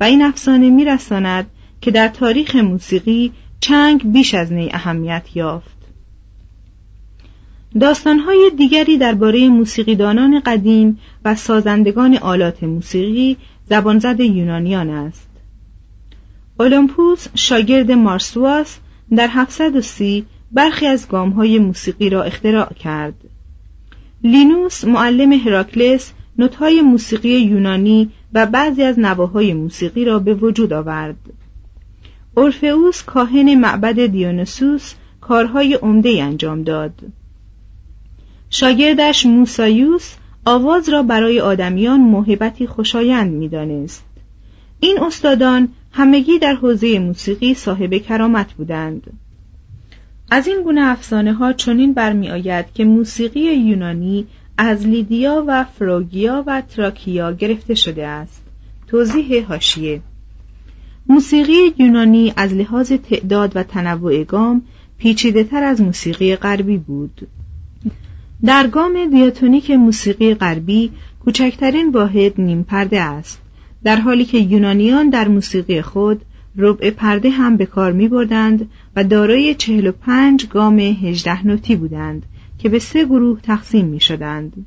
و 0.00 0.04
این 0.04 0.22
افسانه 0.22 0.70
میرساند 0.70 1.50
که 1.80 1.90
در 1.90 2.08
تاریخ 2.08 2.56
موسیقی 2.56 3.32
چنگ 3.60 4.12
بیش 4.12 4.34
از 4.34 4.52
نی 4.52 4.70
اهمیت 4.72 5.24
یافت. 5.34 5.76
داستانهای 7.80 8.50
دیگری 8.58 8.98
درباره 8.98 9.48
موسیقیدانان 9.48 10.40
قدیم 10.40 10.98
و 11.24 11.34
سازندگان 11.34 12.16
آلات 12.16 12.62
موسیقی 12.62 13.36
زبانزد 13.70 14.20
یونانیان 14.20 14.90
است. 14.90 15.28
اولمپوس 16.60 17.26
شاگرد 17.34 17.92
مارسواس 17.92 18.78
در 19.10 19.28
730 19.30 20.26
برخی 20.52 20.86
از 20.86 21.08
گامهای 21.08 21.58
موسیقی 21.58 22.10
را 22.10 22.22
اختراع 22.22 22.72
کرد. 22.72 23.14
لینوس 24.24 24.84
معلم 24.84 25.32
هراکلس 25.32 26.12
نوتهای 26.38 26.82
موسیقی 26.82 27.28
یونانی 27.28 28.10
و 28.32 28.46
بعضی 28.46 28.82
از 28.82 28.98
نواهای 28.98 29.54
موسیقی 29.54 30.04
را 30.04 30.18
به 30.18 30.34
وجود 30.34 30.72
آورد. 30.72 31.16
اورفئوس 32.34 33.02
کاهن 33.02 33.54
معبد 33.54 34.06
دیونسوس 34.06 34.94
کارهای 35.20 35.74
عمده 35.74 36.22
انجام 36.22 36.62
داد. 36.62 36.92
شاگردش 38.50 39.26
موسایوس 39.26 40.14
آواز 40.44 40.88
را 40.88 41.02
برای 41.02 41.40
آدمیان 41.40 42.00
موهبتی 42.00 42.66
خوشایند 42.66 43.32
می‌دانست. 43.32 44.04
این 44.80 45.00
استادان 45.00 45.68
همگی 45.96 46.38
در 46.38 46.54
حوزه 46.54 46.98
موسیقی 46.98 47.54
صاحب 47.54 47.94
کرامت 47.94 48.52
بودند. 48.52 49.02
از 50.30 50.46
این 50.46 50.62
گونه 50.62 50.80
افسانه 50.84 51.32
ها 51.32 51.52
چنین 51.52 51.92
برمیآید 51.94 52.66
که 52.74 52.84
موسیقی 52.84 53.40
یونانی 53.40 54.26
از 54.58 54.86
لیدیا 54.86 55.44
و 55.46 55.64
فروگیا 55.64 56.44
و 56.46 56.60
تراکیا 56.60 57.32
گرفته 57.32 57.74
شده 57.74 58.06
است. 58.06 58.42
توضیح 58.86 59.46
هاشیه 59.46 60.00
موسیقی 61.08 61.74
یونانی 61.78 62.32
از 62.36 62.52
لحاظ 62.52 62.92
تعداد 62.92 63.52
و 63.54 63.62
تنوع 63.62 64.24
گام 64.24 64.62
پیچیده 64.98 65.44
تر 65.44 65.62
از 65.62 65.80
موسیقی 65.80 66.36
غربی 66.36 66.76
بود. 66.76 67.28
در 68.44 68.66
گام 68.66 69.10
دیاتونیک 69.10 69.70
موسیقی 69.70 70.34
غربی 70.34 70.90
کوچکترین 71.24 71.90
واحد 71.90 72.40
نیم 72.40 72.62
پرده 72.62 73.00
است. 73.00 73.45
در 73.86 73.96
حالی 73.96 74.24
که 74.24 74.38
یونانیان 74.38 75.10
در 75.10 75.28
موسیقی 75.28 75.82
خود 75.82 76.22
ربع 76.56 76.90
پرده 76.90 77.30
هم 77.30 77.56
به 77.56 77.66
کار 77.66 77.92
می 77.92 78.08
بردند 78.08 78.70
و 78.96 79.04
دارای 79.04 79.54
چهل 79.54 79.86
و 79.86 79.92
پنج 79.92 80.46
گام 80.46 80.78
هجده 80.78 81.46
نوتی 81.46 81.76
بودند 81.76 82.22
که 82.58 82.68
به 82.68 82.78
سه 82.78 83.04
گروه 83.04 83.40
تقسیم 83.40 83.84
می 83.84 84.00
شدند. 84.00 84.66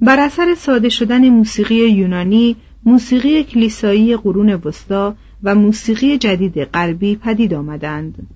بر 0.00 0.20
اثر 0.20 0.54
ساده 0.54 0.88
شدن 0.88 1.28
موسیقی 1.28 1.74
یونانی 1.74 2.56
موسیقی 2.84 3.44
کلیسایی 3.44 4.16
قرون 4.16 4.50
وسطا 4.64 5.14
و 5.42 5.54
موسیقی 5.54 6.18
جدید 6.18 6.64
غربی 6.64 7.16
پدید 7.16 7.54
آمدند. 7.54 8.26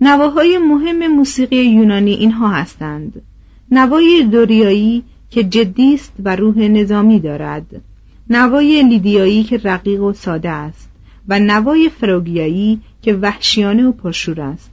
نواهای 0.00 0.58
مهم 0.58 1.06
موسیقی 1.06 1.64
یونانی 1.64 2.12
اینها 2.12 2.48
هستند. 2.48 3.22
نوای 3.70 4.28
دوریایی 4.32 5.02
که 5.30 5.44
جدی 5.44 5.94
است 5.94 6.12
و 6.24 6.36
روح 6.36 6.58
نظامی 6.58 7.20
دارد. 7.20 7.82
نوای 8.30 8.82
لیدیایی 8.82 9.44
که 9.44 9.60
رقیق 9.64 10.02
و 10.02 10.12
ساده 10.12 10.50
است 10.50 10.90
و 11.28 11.38
نوای 11.38 11.88
فروگیایی 12.00 12.80
که 13.02 13.14
وحشیانه 13.14 13.86
و 13.86 13.92
پرشور 13.92 14.40
است. 14.40 14.70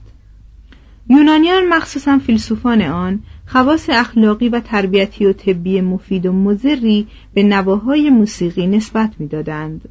یونانیان 1.10 1.68
مخصوصا 1.68 2.18
فیلسوفان 2.18 2.82
آن 2.82 3.20
خواص 3.46 3.90
اخلاقی 3.90 4.48
و 4.48 4.60
تربیتی 4.60 5.26
و 5.26 5.32
طبی 5.32 5.80
مفید 5.80 6.26
و 6.26 6.32
مزری 6.32 7.06
به 7.34 7.42
نواهای 7.42 8.10
موسیقی 8.10 8.66
نسبت 8.66 9.10
می‌دادند. 9.18 9.88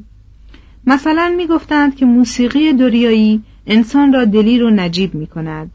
مثلا 0.85 1.33
می‌گفتند 1.37 1.95
که 1.95 2.05
موسیقی 2.05 2.73
دوریایی 2.73 3.41
انسان 3.67 4.13
را 4.13 4.25
دلیر 4.25 4.63
و 4.63 4.69
نجیب 4.69 5.15
می 5.15 5.27
کند 5.27 5.71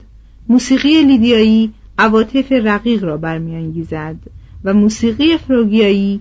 موسیقی 0.48 1.02
لیدیایی 1.02 1.72
عواطف 1.98 2.52
رقیق 2.52 3.04
را 3.04 3.16
برمیانگیزد 3.16 4.16
و 4.64 4.74
موسیقی 4.74 5.36
فروگیایی 5.36 6.20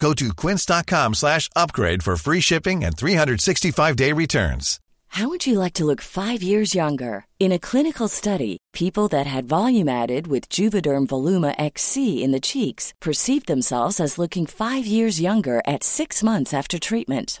Go 0.00 0.12
to 0.14 0.34
quince.com 0.34 1.14
slash 1.14 1.48
upgrade 1.56 2.02
for 2.02 2.16
free 2.16 2.40
shipping 2.40 2.84
and 2.84 2.96
365-day 2.96 4.12
returns. 4.12 4.80
How 5.08 5.28
would 5.28 5.46
you 5.46 5.60
like 5.60 5.74
to 5.74 5.84
look 5.84 6.00
five 6.00 6.42
years 6.42 6.74
younger? 6.74 7.26
In 7.38 7.52
a 7.52 7.58
clinical 7.58 8.08
study, 8.08 8.56
people 8.72 9.06
that 9.08 9.28
had 9.28 9.44
volume 9.44 9.88
added 9.88 10.26
with 10.26 10.48
Juvederm 10.48 11.06
Voluma 11.06 11.54
XC 11.56 12.24
in 12.24 12.32
the 12.32 12.40
cheeks 12.40 12.92
perceived 13.00 13.46
themselves 13.46 14.00
as 14.00 14.18
looking 14.18 14.44
five 14.44 14.86
years 14.86 15.20
younger 15.20 15.62
at 15.68 15.84
six 15.84 16.20
months 16.24 16.52
after 16.52 16.80
treatment. 16.80 17.40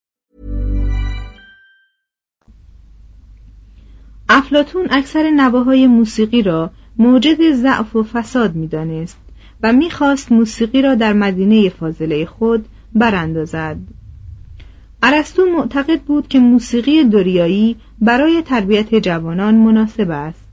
افلاتون 4.33 4.87
اکثر 4.91 5.29
نواهای 5.29 5.87
موسیقی 5.87 6.41
را 6.41 6.71
موجد 6.97 7.51
ضعف 7.51 7.95
و 7.95 8.03
فساد 8.03 8.55
می‌دانست 8.55 9.17
و 9.63 9.73
می‌خواست 9.73 10.31
موسیقی 10.31 10.81
را 10.81 10.95
در 10.95 11.13
مدینه 11.13 11.69
فاضله 11.69 12.25
خود 12.25 12.65
براندازد. 12.95 13.77
ارسطو 15.03 15.45
معتقد 15.45 16.01
بود 16.01 16.27
که 16.27 16.39
موسیقی 16.39 17.03
دوریایی 17.03 17.75
برای 18.01 18.41
تربیت 18.41 18.95
جوانان 18.95 19.55
مناسب 19.55 20.09
است. 20.09 20.43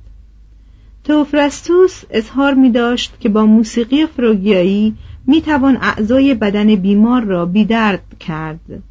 توفرستوس 1.05 2.03
اظهار 2.11 2.55
می 2.55 2.71
داشت 2.71 3.21
که 3.21 3.29
با 3.29 3.47
موسیقی 3.47 4.07
فروگیایی 4.07 4.95
می 5.27 5.43
توان 5.43 5.79
اعضای 5.81 6.35
بدن 6.35 6.75
بیمار 6.75 7.25
را 7.25 7.47
بیدرد 7.47 8.03
کرد. 8.21 8.83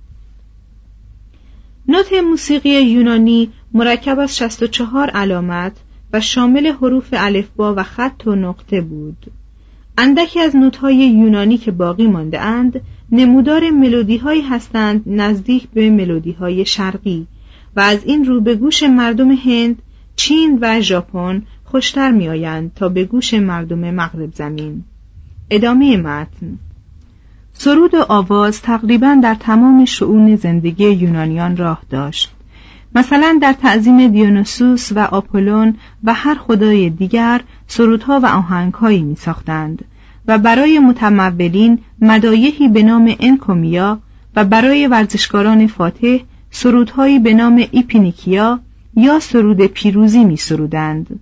نوت 1.88 2.14
موسیقی 2.14 2.70
یونانی 2.70 3.50
مرکب 3.74 4.20
از 4.20 4.38
64 4.38 5.10
علامت 5.10 5.72
و 6.14 6.22
شامل 6.22 6.68
حروف 6.68 7.08
الفبا 7.14 7.74
و 7.78 7.84
خط 7.84 8.28
و 8.28 8.36
نقطه 8.36 8.82
بود 8.82 9.32
اندکی 9.98 10.40
از 10.40 10.56
نوتهای 10.56 10.96
یونانی 10.96 11.58
که 11.58 11.72
باقی 11.72 12.08
مانده 12.08 12.42
اند 12.42 12.82
نمودار 13.12 13.70
ملودی 13.70 14.18
هایی 14.18 14.42
هستند 14.42 15.04
نزدیک 15.06 15.68
به 15.70 15.90
ملودی 15.90 16.32
های 16.32 16.66
شرقی 16.66 17.28
و 17.76 17.80
از 17.80 18.04
این 18.04 18.26
رو 18.26 18.42
به 18.42 18.56
گوش 18.56 18.84
مردم 18.84 19.32
هند، 19.32 19.82
چین 20.16 20.60
و 20.62 20.82
ژاپن 20.82 21.42
خوشتر 21.64 22.12
میآیند 22.12 22.72
تا 22.76 22.90
به 22.90 23.04
گوش 23.04 23.34
مردم 23.34 23.92
مغرب 23.92 24.34
زمین. 24.34 24.84
ادامه 25.50 25.98
متن 25.98 26.58
سرود 27.54 27.94
و 27.94 28.06
آواز 28.10 28.62
تقریبا 28.62 29.20
در 29.24 29.36
تمام 29.36 29.86
شعون 29.86 30.36
زندگی 30.36 30.90
یونانیان 30.90 31.58
راه 31.58 31.82
داشت. 31.90 32.37
مثلا 32.96 33.40
در 33.42 33.54
تعظیم 33.54 34.08
دیونوسوس 34.08 34.92
و 34.92 35.00
آپولون 35.00 35.76
و 36.04 36.14
هر 36.14 36.36
خدای 36.36 36.90
دیگر 36.90 37.42
سرودها 37.68 38.20
و 38.20 38.26
آهنگهایی 38.26 39.02
می 39.02 39.16
ساختند 39.16 39.86
و 40.28 40.38
برای 40.38 40.80
متمولین 40.80 41.80
مدایحی 42.02 42.68
به 42.68 42.84
نام 42.84 43.16
انکومیا 43.20 44.00
و 44.36 44.46
برای 44.46 44.88
ورزشکاران 44.88 45.68
فاتح 45.68 46.18
سرودهایی 46.52 47.20
به 47.20 47.34
نام 47.34 47.64
ایپینیکیا 47.72 48.60
یا 48.96 49.20
سرود 49.20 49.62
پیروزی 49.62 50.24
می 50.24 50.38
سرودند. 50.38 51.20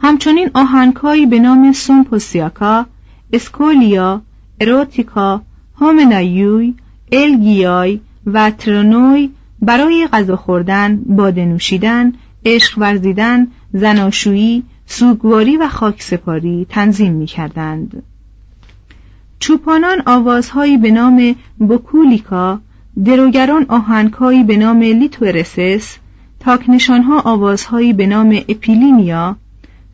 همچنین 0.00 0.50
آهنگهایی 0.54 1.26
به 1.26 1.38
نام 1.38 1.72
سومپوسیاکا، 1.72 2.86
اسکولیا، 3.32 4.22
اروتیکا، 4.60 5.42
هومنایوی، 5.80 6.74
الگیای 7.12 8.00
و 8.26 8.50
ترونوی 8.50 9.30
برای 9.62 10.08
غذا 10.12 10.36
خوردن، 10.36 11.02
باده 11.06 11.44
نوشیدن، 11.44 12.12
عشق 12.44 12.78
ورزیدن، 12.78 13.46
زناشویی، 13.72 14.62
سوگواری 14.86 15.56
و 15.56 15.68
خاکسپاری 15.68 16.66
تنظیم 16.68 17.12
می 17.12 17.26
کردند. 17.26 18.02
چوپانان 19.38 20.02
آوازهایی 20.06 20.76
به 20.76 20.90
نام 20.90 21.34
بکولیکا، 21.68 22.60
دروگران 23.04 23.66
آهنگهایی 23.68 24.44
به 24.44 24.56
نام 24.56 24.80
لیتورسس، 24.80 25.96
تاکنشانها 26.40 27.20
آوازهایی 27.20 27.92
به 27.92 28.06
نام 28.06 28.40
اپیلینیا، 28.48 29.36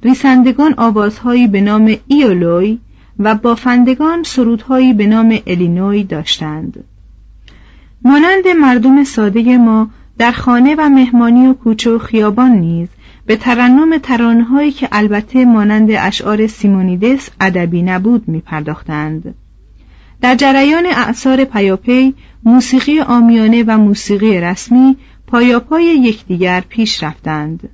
ریسندگان 0.02 0.74
آوازهایی 0.76 1.46
به 1.46 1.61
نام 1.61 1.96
ایولوی 2.07 2.78
و 3.18 3.35
بافندگان 3.35 4.22
سرودهایی 4.22 4.92
به 4.92 5.07
نام 5.07 5.38
الینوی 5.46 6.04
داشتند. 6.04 6.85
مانند 8.04 8.48
مردم 8.61 9.04
ساده 9.04 9.56
ما 9.56 9.90
در 10.18 10.32
خانه 10.32 10.74
و 10.78 10.88
مهمانی 10.88 11.46
و 11.46 11.52
کوچه 11.52 11.90
و 11.90 11.98
خیابان 11.98 12.50
نیز 12.50 12.88
به 13.26 13.37
ترنم 13.37 13.98
ترانهایی 13.98 14.72
که 14.72 14.88
البته 14.92 15.44
مانند 15.44 15.90
اشعار 15.90 16.46
سیمونیدس 16.46 17.30
ادبی 17.40 17.82
نبود 17.82 18.28
می 18.28 18.40
پرداختند. 18.40 19.34
در 20.20 20.34
جریان 20.34 20.87
اعثار 20.87 21.44
پیاپی 21.44 22.14
موسیقی 22.44 23.00
آمیانه 23.00 23.64
و 23.66 23.78
موسیقی 23.78 24.40
رسمی 24.40 24.96
پایاپای 25.26 25.84
یکدیگر 25.84 26.61
پیش 26.68 27.02
رفتند. 27.02 27.68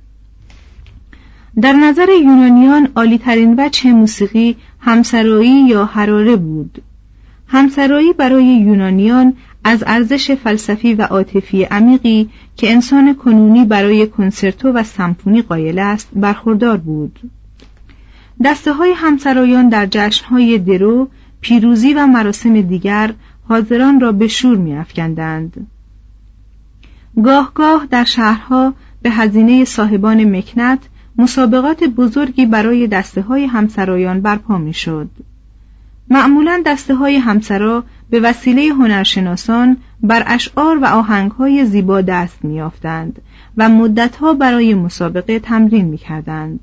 در 1.61 1.73
نظر 1.73 2.07
یونانیان 2.23 2.89
عالیترین 2.95 3.55
وجه 3.57 3.91
موسیقی 3.91 4.55
همسرایی 4.79 5.67
یا 5.67 5.85
حراره 5.85 6.35
بود. 6.35 6.81
همسرایی 7.55 8.13
برای 8.13 8.45
یونانیان 8.45 9.33
از 9.63 9.83
ارزش 9.87 10.31
فلسفی 10.31 10.93
و 10.93 11.01
عاطفی 11.01 11.63
عمیقی 11.63 12.29
که 12.55 12.71
انسان 12.71 13.15
کنونی 13.15 13.65
برای 13.65 14.07
کنسرتو 14.07 14.71
و 14.71 14.83
سمفونی 14.83 15.41
قایل 15.41 15.79
است 15.79 16.09
برخوردار 16.15 16.77
بود 16.77 17.19
دسته 18.45 18.73
های 18.73 18.91
همسرایان 18.95 19.69
در 19.69 19.87
جشنهای 19.91 20.57
درو 20.57 21.07
پیروزی 21.41 21.93
و 21.93 22.07
مراسم 22.07 22.61
دیگر 22.61 23.13
حاضران 23.49 23.99
را 23.99 24.11
به 24.11 24.27
شور 24.27 24.57
میافکندند 24.57 25.67
گاه 27.23 27.51
گاه 27.53 27.87
در 27.91 28.03
شهرها 28.03 28.73
به 29.01 29.11
هزینه 29.11 29.65
صاحبان 29.65 30.35
مکنت 30.37 30.79
مسابقات 31.17 31.83
بزرگی 31.83 32.45
برای 32.45 32.87
دسته 32.87 33.21
های 33.21 33.45
همسرایان 33.45 34.21
برپا 34.21 34.57
می‌شد. 34.57 35.09
معمولا 36.09 36.63
دسته 36.65 36.95
های 36.95 37.15
همسرا 37.15 37.83
به 38.09 38.19
وسیله 38.19 38.73
هنرشناسان 38.73 39.77
بر 40.01 40.23
اشعار 40.27 40.77
و 40.77 40.85
آهنگهای 40.85 41.65
زیبا 41.65 42.01
دست 42.01 42.45
میافتند 42.45 43.21
و 43.57 43.69
مدتها 43.69 44.33
برای 44.33 44.73
مسابقه 44.73 45.39
تمرین 45.39 45.85
می‌کردند. 45.85 46.59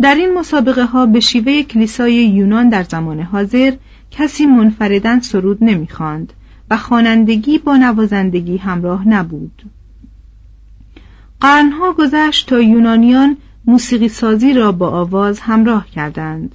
در 0.00 0.14
این 0.14 0.34
مسابقه 0.34 0.84
ها 0.84 1.06
به 1.06 1.20
شیوه 1.20 1.62
کلیسای 1.62 2.14
یونان 2.14 2.68
در 2.68 2.82
زمان 2.82 3.20
حاضر 3.20 3.72
کسی 4.10 4.46
منفردن 4.46 5.20
سرود 5.20 5.58
نمی‌خواند 5.60 6.32
و 6.70 6.76
خوانندگی 6.76 7.58
با 7.58 7.76
نوازندگی 7.76 8.56
همراه 8.56 9.08
نبود. 9.08 9.62
قرنها 11.40 11.92
گذشت 11.92 12.48
تا 12.48 12.60
یونانیان 12.60 13.36
موسیقی 13.64 14.08
سازی 14.08 14.52
را 14.52 14.72
با 14.72 14.90
آواز 14.90 15.40
همراه 15.40 15.86
کردند. 15.90 16.54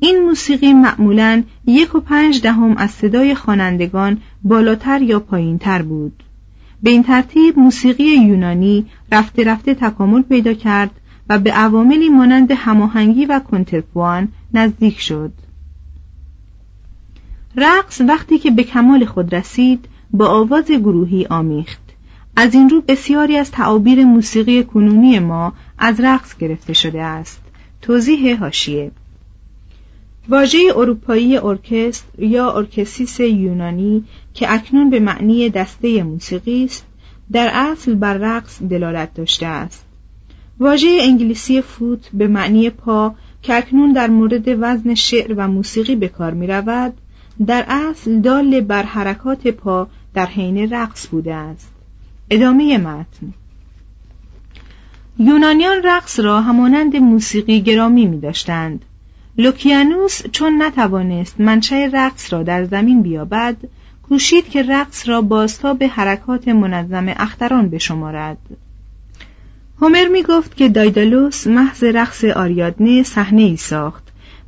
این 0.00 0.22
موسیقی 0.22 0.72
معمولا 0.72 1.42
یک 1.66 1.94
و 1.94 2.00
پنج 2.00 2.42
دهم 2.42 2.76
از 2.76 2.90
صدای 2.90 3.34
خوانندگان 3.34 4.18
بالاتر 4.42 5.02
یا 5.02 5.20
پایینتر 5.20 5.82
بود. 5.82 6.22
به 6.82 6.90
این 6.90 7.02
ترتیب 7.02 7.58
موسیقی 7.58 8.04
یونانی 8.04 8.86
رفته 9.12 9.44
رفته 9.44 9.74
تکامل 9.74 10.22
پیدا 10.22 10.54
کرد 10.54 10.90
و 11.28 11.38
به 11.38 11.52
عواملی 11.52 12.08
مانند 12.08 12.50
هماهنگی 12.50 13.24
و 13.24 13.38
کنترپوان 13.38 14.28
نزدیک 14.54 15.00
شد. 15.00 15.32
رقص 17.56 18.00
وقتی 18.00 18.38
که 18.38 18.50
به 18.50 18.62
کمال 18.62 19.04
خود 19.04 19.34
رسید 19.34 19.84
با 20.10 20.26
آواز 20.26 20.70
گروهی 20.70 21.26
آمیخت. 21.26 21.80
از 22.36 22.54
این 22.54 22.70
رو 22.70 22.80
بسیاری 22.80 23.36
از 23.36 23.50
تعابیر 23.50 24.04
موسیقی 24.04 24.64
کنونی 24.64 25.18
ما 25.18 25.52
از 25.78 26.00
رقص 26.00 26.36
گرفته 26.36 26.72
شده 26.72 27.02
است. 27.02 27.40
توضیح 27.82 28.38
هاشیه 28.38 28.90
واژه 30.30 30.58
اروپایی 30.76 31.36
ارکستر 31.36 32.22
یا 32.22 32.52
ارکسیس 32.52 33.20
یونانی 33.20 34.04
که 34.34 34.54
اکنون 34.54 34.90
به 34.90 35.00
معنی 35.00 35.50
دسته 35.50 36.02
موسیقی 36.02 36.64
است 36.64 36.86
در 37.32 37.50
اصل 37.52 37.94
بر 37.94 38.14
رقص 38.14 38.62
دلالت 38.62 39.14
داشته 39.14 39.46
است. 39.46 39.84
واژه 40.60 40.98
انگلیسی 41.00 41.60
فوت 41.60 42.10
به 42.14 42.28
معنی 42.28 42.70
پا 42.70 43.14
که 43.42 43.56
اکنون 43.56 43.92
در 43.92 44.10
مورد 44.10 44.44
وزن 44.46 44.94
شعر 44.94 45.34
و 45.36 45.48
موسیقی 45.48 45.96
به 45.96 46.08
کار 46.08 46.34
می 46.34 46.46
رود 46.46 46.92
در 47.46 47.64
اصل 47.68 48.20
دال 48.20 48.60
بر 48.60 48.82
حرکات 48.82 49.46
پا 49.46 49.88
در 50.14 50.26
حین 50.26 50.72
رقص 50.72 51.06
بوده 51.08 51.34
است. 51.34 51.72
ادامه 52.30 52.78
متن. 52.78 53.34
یونانیان 55.18 55.82
رقص 55.84 56.20
را 56.20 56.40
همانند 56.40 56.96
موسیقی 56.96 57.60
گرامی 57.60 58.06
می 58.06 58.20
داشتند. 58.20 58.84
لوکیانوس 59.38 60.22
چون 60.32 60.62
نتوانست 60.62 61.40
منشأ 61.40 61.88
رقص 61.92 62.32
را 62.32 62.42
در 62.42 62.64
زمین 62.64 63.02
بیابد 63.02 63.56
کوشید 64.08 64.48
که 64.48 64.62
رقص 64.62 65.08
را 65.08 65.22
بازتا 65.22 65.74
به 65.74 65.88
حرکات 65.88 66.48
منظم 66.48 67.08
اختران 67.08 67.68
بشمارد 67.68 68.38
هومر 69.80 70.08
می 70.08 70.22
گفت 70.22 70.56
که 70.56 70.68
دایدالوس 70.68 71.46
محض 71.46 71.84
رقص 71.84 72.24
آریادنه 72.24 73.02
صحنه 73.02 73.42
ای 73.42 73.56
ساخت 73.56 74.02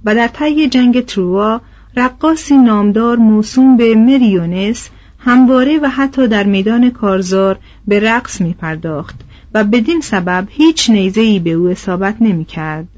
و 0.04 0.14
در 0.14 0.28
طی 0.28 0.68
جنگ 0.68 1.04
تروا 1.04 1.60
رقاصی 1.96 2.56
نامدار 2.56 3.16
موسوم 3.16 3.76
به 3.76 3.94
مریونس 3.94 4.88
همواره 5.18 5.78
و 5.78 5.88
حتی 5.88 6.28
در 6.28 6.44
میدان 6.44 6.90
کارزار 6.90 7.58
به 7.88 8.00
رقص 8.00 8.40
می 8.40 8.54
پرداخت 8.54 9.20
و 9.54 9.64
بدین 9.64 10.00
سبب 10.00 10.46
هیچ 10.50 10.90
نیزهی 10.90 11.38
به 11.38 11.50
او 11.50 11.68
اصابت 11.68 12.16
نمی 12.20 12.44
کرد. 12.44 12.88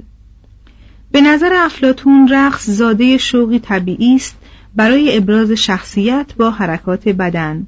به 1.15 1.21
نظر 1.21 1.53
افلاتون 1.55 2.29
رقص 2.29 2.71
زاده 2.71 3.19
شوقی 3.19 3.59
طبیعی 3.59 4.15
است 4.17 4.37
برای 4.77 5.17
ابراز 5.17 5.51
شخصیت 5.51 6.27
با 6.37 6.51
حرکات 6.51 7.09
بدن 7.09 7.67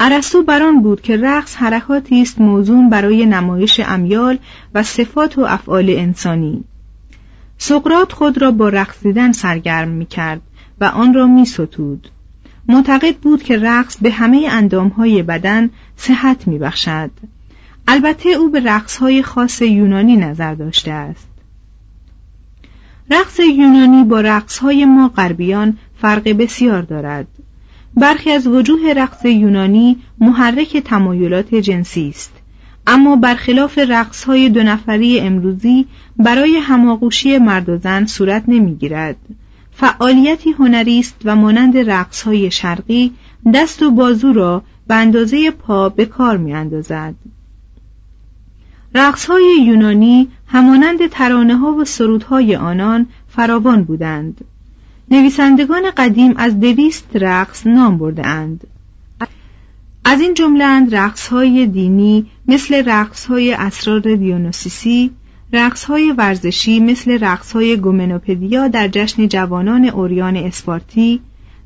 ارسطو 0.00 0.42
بران 0.42 0.82
بود 0.82 1.00
که 1.00 1.16
رقص 1.16 1.56
حرکاتی 1.56 2.22
است 2.22 2.40
موزون 2.40 2.90
برای 2.90 3.26
نمایش 3.26 3.80
امیال 3.80 4.38
و 4.74 4.82
صفات 4.82 5.38
و 5.38 5.40
افعال 5.40 5.90
انسانی 5.90 6.64
سقرات 7.58 8.12
خود 8.12 8.42
را 8.42 8.50
با 8.50 8.68
رقصیدن 8.68 9.32
سرگرم 9.32 9.88
می 9.88 10.06
کرد 10.06 10.40
و 10.80 10.84
آن 10.84 11.14
را 11.14 11.26
می 11.26 11.46
ستود. 11.46 12.08
معتقد 12.68 13.16
بود 13.16 13.42
که 13.42 13.58
رقص 13.58 13.96
به 14.00 14.10
همه 14.10 14.48
اندامهای 14.50 15.22
بدن 15.22 15.70
صحت 15.96 16.48
می 16.48 16.58
بخشد. 16.58 17.10
البته 17.88 18.28
او 18.28 18.50
به 18.50 18.60
رقصهای 18.60 19.22
خاص 19.22 19.62
یونانی 19.62 20.16
نظر 20.16 20.54
داشته 20.54 20.90
است. 20.90 21.33
رقص 23.10 23.40
یونانی 23.40 24.04
با 24.04 24.20
رقصهای 24.20 24.84
ما 24.84 25.08
غربیان 25.08 25.78
فرق 26.00 26.28
بسیار 26.28 26.82
دارد. 26.82 27.26
برخی 27.96 28.30
از 28.30 28.46
وجوه 28.46 28.92
رقص 28.96 29.24
یونانی 29.24 29.96
محرک 30.18 30.76
تمایلات 30.76 31.54
جنسی 31.54 32.08
است. 32.08 32.32
اما 32.86 33.16
برخلاف 33.16 33.78
رقص 33.78 34.24
های 34.24 34.48
دو 34.48 34.62
نفری 34.62 35.20
امروزی 35.20 35.86
برای 36.16 36.56
هماغوشی 36.56 37.38
مرد 37.38 37.68
و 37.68 37.76
زن 37.76 38.06
صورت 38.06 38.44
نمی‌گیرد. 38.48 39.16
فعالیتی 39.72 40.50
هنری 40.50 41.00
است 41.00 41.16
و 41.24 41.36
مانند 41.36 41.76
رقص 41.76 42.22
های 42.22 42.50
شرقی 42.50 43.12
دست 43.54 43.82
و 43.82 43.90
بازو 43.90 44.32
را 44.32 44.62
به 44.88 44.94
اندازه 44.94 45.50
پا 45.50 45.88
به 45.88 46.04
کار 46.04 46.36
می 46.36 46.54
اندازد. 46.54 47.14
رقص 48.94 49.26
های 49.26 49.56
یونانی 49.66 50.28
همانند 50.46 51.06
ترانه 51.06 51.56
ها 51.56 51.72
و 51.72 51.84
سرودهای 51.84 52.56
آنان 52.56 53.06
فراوان 53.28 53.84
بودند. 53.84 54.44
نویسندگان 55.10 55.82
قدیم 55.96 56.34
از 56.36 56.60
دویست 56.60 57.08
رقص 57.14 57.66
نام 57.66 57.98
برده 57.98 58.26
اند. 58.26 58.66
از 60.04 60.20
این 60.20 60.34
جملند 60.34 60.94
رقص 60.94 61.28
های 61.28 61.66
دینی 61.66 62.26
مثل 62.48 62.82
رقص 62.86 63.26
های 63.26 63.52
اسرار 63.52 64.00
دیونوسیسی، 64.00 65.10
رقص 65.52 65.84
های 65.84 66.12
ورزشی 66.12 66.80
مثل 66.80 67.18
رقص 67.20 67.52
های 67.52 67.76
گومنوپدیا 67.76 68.68
در 68.68 68.88
جشن 68.88 69.28
جوانان 69.28 69.84
اوریان 69.84 70.36
اسپارتی، 70.36 71.20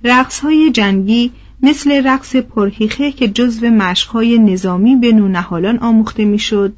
رقص 0.04 0.40
های 0.40 0.70
جنگی 0.70 1.32
مثل 1.62 2.06
رقص 2.06 2.36
پرهیخه 2.36 3.12
که 3.12 3.28
جزو 3.28 3.66
مشقهای 3.66 4.38
نظامی 4.38 4.96
به 4.96 5.12
نونهالان 5.12 5.78
آموخته 5.78 6.24
می‌شد، 6.24 6.72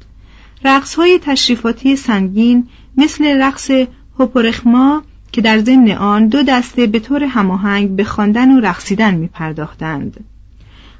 رقص 0.63 0.95
های 0.95 1.19
تشریفاتی 1.23 1.95
سنگین 1.95 2.67
مثل 2.97 3.41
رقص 3.41 3.71
هوپورخما 4.19 5.03
که 5.31 5.41
در 5.41 5.59
ضمن 5.59 5.91
آن 5.91 6.27
دو 6.27 6.43
دسته 6.43 6.87
به 6.87 6.99
طور 6.99 7.23
هماهنگ 7.23 7.95
به 7.95 8.03
خواندن 8.03 8.51
و 8.51 8.59
رقصیدن 8.59 9.15
می 9.15 9.27
پرداختند. 9.27 10.25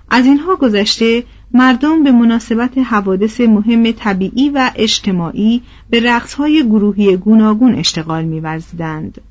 از 0.10 0.26
اینها 0.26 0.56
گذشته 0.56 1.24
مردم 1.54 2.04
به 2.04 2.12
مناسبت 2.12 2.78
حوادث 2.78 3.42
مهم 3.42 3.92
طبیعی 3.92 4.50
و 4.50 4.72
اجتماعی 4.76 5.62
به 5.90 6.00
رقصهای 6.00 6.64
گروهی 6.64 7.18
گوناگون 7.18 7.76
اشتغال 7.76 8.24
می‌ورزیدند. 8.24 9.22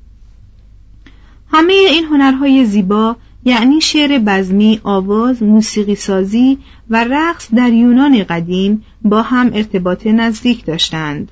همه 1.51 1.73
این 1.73 2.05
هنرهای 2.05 2.65
زیبا 2.65 3.15
یعنی 3.45 3.81
شعر 3.81 4.19
بزمی، 4.19 4.79
آواز، 4.83 5.43
موسیقی 5.43 5.95
سازی 5.95 6.57
و 6.89 7.03
رقص 7.03 7.47
در 7.55 7.73
یونان 7.73 8.23
قدیم 8.23 8.83
با 9.01 9.21
هم 9.21 9.51
ارتباط 9.53 10.07
نزدیک 10.07 10.65
داشتند. 10.65 11.29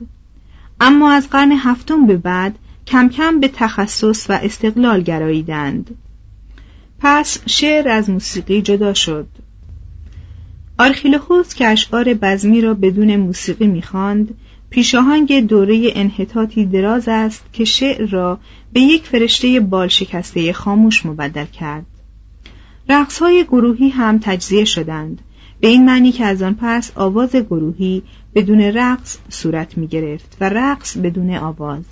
اما 0.82 1.12
از 1.12 1.30
قرن 1.30 1.52
هفتم 1.52 2.06
به 2.08 2.18
بعد 2.18 2.56
کم 2.88 3.10
کم 3.10 3.40
به 3.40 3.48
تخصص 3.48 4.30
و 4.30 4.34
استقلال 4.34 5.02
گراییدند. 5.02 5.96
پس 7.00 7.40
شعر 7.46 7.90
از 7.90 8.10
موسیقی 8.10 8.62
جدا 8.62 8.94
شد. 8.94 9.28
آرخیلوخوس 10.80 11.54
که 11.54 11.68
اشعار 11.68 12.14
بزمی 12.14 12.62
را 12.62 12.74
بدون 12.74 13.16
موسیقی 13.16 13.68
می‌خواند 13.68 14.36
پیشاهنگ 14.70 15.48
دوره 15.48 15.92
انحطاطی 15.96 16.66
دراز 16.66 17.04
است 17.08 17.44
که 17.54 17.66
شعر 17.66 18.10
را 18.10 18.40
به 18.74 18.80
یک 18.80 19.04
فرشته 19.04 19.60
بال 19.60 19.88
شکسته 19.88 20.54
خاموش 20.54 21.06
مبدل 21.06 21.46
کرد 21.46 21.86
رقص 22.90 23.20
های 23.20 23.44
گروهی 23.44 23.90
هم 23.90 24.20
تجزیه 24.22 24.66
شدند. 24.66 25.22
به 25.60 25.68
این 25.68 25.86
معنی 25.86 26.12
که 26.12 26.26
از 26.26 26.42
آن 26.42 26.58
پس 26.62 26.92
آواز 26.96 27.36
گروهی 27.36 28.04
بدون 28.36 28.62
رقص 28.62 29.18
صورت 29.30 29.78
می 29.78 29.88
گرفت 29.88 30.38
و 30.42 30.50
رقص 30.50 30.98
بدون 30.98 31.36
آواز. 31.36 31.84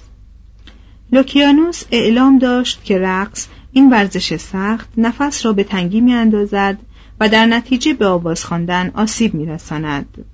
لوکیانوس 1.12 1.84
اعلام 1.92 2.40
داشت 2.40 2.84
که 2.84 3.00
رقص 3.00 3.48
این 3.72 3.90
ورزش 3.90 4.36
سخت 4.36 4.90
نفس 4.98 5.46
را 5.46 5.54
به 5.54 5.64
تنگی 5.64 6.02
می 6.02 6.14
اندازد 6.14 6.78
و 7.20 7.30
در 7.30 7.46
نتیجه 7.46 7.94
به 7.94 8.06
آواز 8.06 8.46
خواندن 8.46 8.92
آسیب 8.96 9.34
میرساند. 9.34 10.26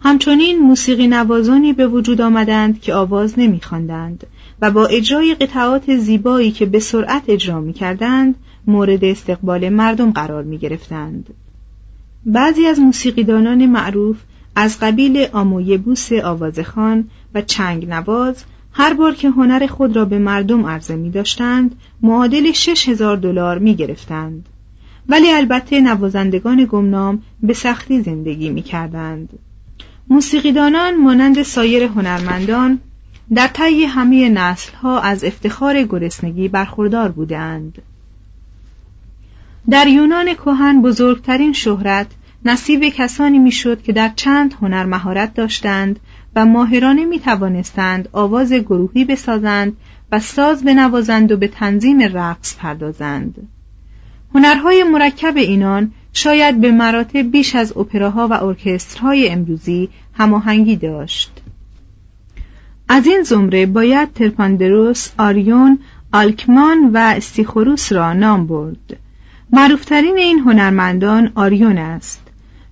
همچنین 0.00 0.58
موسیقی 0.58 1.06
نوازانی 1.06 1.72
به 1.72 1.86
وجود 1.86 2.20
آمدند 2.20 2.80
که 2.80 2.94
آواز 2.94 3.38
نمیخواندند 3.38 4.26
و 4.62 4.70
با 4.70 4.86
اجرای 4.86 5.34
قطعات 5.34 5.96
زیبایی 5.96 6.50
که 6.50 6.66
به 6.66 6.78
سرعت 6.78 7.22
اجرا 7.28 7.60
می 7.60 7.72
کردند 7.72 8.34
مورد 8.66 9.04
استقبال 9.04 9.68
مردم 9.68 10.10
قرار 10.10 10.42
می 10.42 10.58
گرفتند. 10.58 11.26
بعضی 12.26 12.66
از 12.66 12.80
موسیقیدانان 12.80 13.66
معروف 13.66 14.16
از 14.56 14.80
قبیل 14.80 15.26
آمویبوس 15.32 16.12
آوازخان 16.12 17.08
و 17.34 17.42
چنگ 17.42 17.88
نواز 17.88 18.44
هر 18.72 18.94
بار 18.94 19.14
که 19.14 19.30
هنر 19.30 19.66
خود 19.66 19.96
را 19.96 20.04
به 20.04 20.18
مردم 20.18 20.66
عرضه 20.66 20.96
می 20.96 21.10
داشتند 21.10 21.74
معادل 22.02 22.52
شش 22.52 22.88
هزار 22.88 23.16
دلار 23.16 23.58
می 23.58 23.74
گرفتند. 23.74 24.48
ولی 25.08 25.30
البته 25.30 25.80
نوازندگان 25.80 26.66
گمنام 26.70 27.22
به 27.42 27.54
سختی 27.54 28.02
زندگی 28.02 28.50
می 28.50 28.62
کردند. 28.62 29.38
موسیقیدانان 30.08 30.96
مانند 30.96 31.42
سایر 31.42 31.82
هنرمندان 31.82 32.78
در 33.34 33.46
طی 33.46 33.84
همه 33.84 34.28
نسلها 34.28 35.00
از 35.00 35.24
افتخار 35.24 35.82
گرسنگی 35.82 36.48
برخوردار 36.48 37.08
بودند. 37.08 37.82
در 39.70 39.86
یونان 39.86 40.34
کهن 40.34 40.82
بزرگترین 40.82 41.52
شهرت 41.52 42.06
نصیب 42.44 42.84
کسانی 42.84 43.38
می‌شد 43.38 43.82
که 43.82 43.92
در 43.92 44.10
چند 44.16 44.54
هنر 44.60 44.84
مهارت 44.84 45.34
داشتند 45.34 46.00
و 46.36 46.46
ماهرانه 46.46 47.04
می 47.04 47.18
توانستند 47.18 48.08
آواز 48.12 48.52
گروهی 48.52 49.04
بسازند 49.04 49.76
و 50.12 50.20
ساز 50.20 50.64
بنوازند 50.64 51.32
و 51.32 51.36
به 51.36 51.48
تنظیم 51.48 52.00
رقص 52.02 52.56
پردازند. 52.56 53.48
هنرهای 54.34 54.84
مرکب 54.84 55.36
اینان 55.36 55.92
شاید 56.12 56.60
به 56.60 56.70
مراتب 56.70 57.30
بیش 57.30 57.54
از 57.54 57.76
اپراها 57.76 58.28
و 58.28 58.32
ارکسترهای 58.32 59.28
امروزی 59.28 59.88
هماهنگی 60.14 60.76
داشت 60.76 61.32
از 62.88 63.06
این 63.06 63.22
زمره 63.22 63.66
باید 63.66 64.12
ترپاندروس، 64.12 65.10
آریون، 65.18 65.78
آلکمان 66.12 66.90
و 66.94 66.96
استیخوروس 66.96 67.92
را 67.92 68.12
نام 68.12 68.46
برد 68.46 68.98
معروفترین 69.52 70.18
این 70.18 70.38
هنرمندان 70.38 71.32
آریون 71.34 71.78
است. 71.78 72.20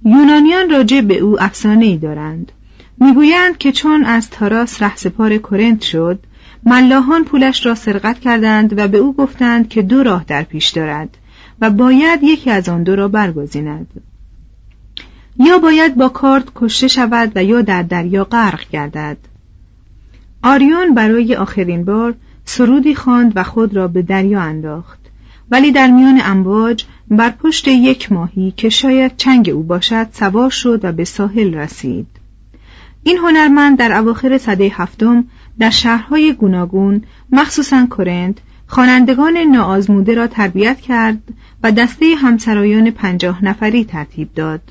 یونانیان 0.04 0.70
راجع 0.70 1.00
به 1.00 1.18
او 1.18 1.42
افسانه 1.42 1.84
ای 1.84 1.96
دارند. 1.96 2.52
می‌گویند 3.00 3.58
که 3.58 3.72
چون 3.72 4.04
از 4.04 4.30
تاراس 4.30 4.82
رهسپار 4.82 5.38
کرنت 5.38 5.82
شد 5.82 6.18
ملاحان 6.66 7.24
پولش 7.24 7.66
را 7.66 7.74
سرقت 7.74 8.20
کردند 8.20 8.78
و 8.78 8.88
به 8.88 8.98
او 8.98 9.12
گفتند 9.12 9.68
که 9.68 9.82
دو 9.82 10.02
راه 10.02 10.24
در 10.24 10.42
پیش 10.42 10.68
دارد 10.68 11.16
و 11.60 11.70
باید 11.70 12.22
یکی 12.22 12.50
از 12.50 12.68
آن 12.68 12.82
دو 12.82 12.96
را 12.96 13.08
برگزیند. 13.08 13.86
یا 15.38 15.58
باید 15.58 15.94
با 15.94 16.08
کارد 16.08 16.52
کشته 16.54 16.88
شود 16.88 17.32
و 17.34 17.44
یا 17.44 17.62
در 17.62 17.82
دریا 17.82 18.24
غرق 18.24 18.60
گردد. 18.70 19.16
آریون 20.42 20.94
برای 20.94 21.34
آخرین 21.34 21.84
بار 21.84 22.14
سرودی 22.44 22.94
خواند 22.94 23.32
و 23.34 23.42
خود 23.42 23.76
را 23.76 23.88
به 23.88 24.02
دریا 24.02 24.40
انداخت. 24.40 24.97
ولی 25.50 25.72
در 25.72 25.90
میان 25.90 26.20
امواج 26.24 26.84
بر 27.10 27.30
پشت 27.30 27.68
یک 27.68 28.12
ماهی 28.12 28.52
که 28.56 28.68
شاید 28.68 29.16
چنگ 29.16 29.50
او 29.50 29.62
باشد 29.62 30.06
سوار 30.12 30.50
شد 30.50 30.80
و 30.82 30.92
به 30.92 31.04
ساحل 31.04 31.54
رسید. 31.54 32.06
این 33.02 33.16
هنرمند 33.16 33.78
در 33.78 33.92
اواخر 33.92 34.38
صده 34.38 34.72
هفتم 34.74 35.24
در 35.58 35.70
شهرهای 35.70 36.32
گوناگون 36.32 37.02
مخصوصا 37.32 37.86
کرنت 37.98 38.36
خوانندگان 38.66 39.36
ناآزموده 39.36 40.14
را 40.14 40.26
تربیت 40.26 40.80
کرد 40.80 41.22
و 41.62 41.72
دسته 41.72 42.14
همسرایان 42.18 42.90
پنجاه 42.90 43.44
نفری 43.44 43.84
ترتیب 43.84 44.34
داد. 44.34 44.62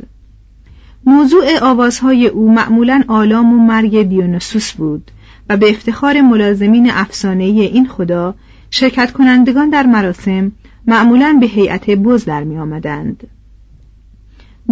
موضوع 1.05 1.59
آوازهای 1.61 2.27
او 2.27 2.53
معمولا 2.53 3.03
آلام 3.07 3.53
و 3.53 3.65
مرگ 3.65 4.01
دیونوسوس 4.01 4.71
بود 4.71 5.11
و 5.49 5.57
به 5.57 5.69
افتخار 5.69 6.21
ملازمین 6.21 6.91
افسانه 6.91 7.43
این 7.43 7.87
خدا 7.87 8.35
شرکت 8.71 9.11
کنندگان 9.11 9.69
در 9.69 9.85
مراسم 9.85 10.51
معمولا 10.88 11.38
به 11.39 11.45
هیئت 11.45 11.89
بز 11.89 12.26
در 12.26 12.43
می 12.43 12.58
آمدند. 12.58 13.28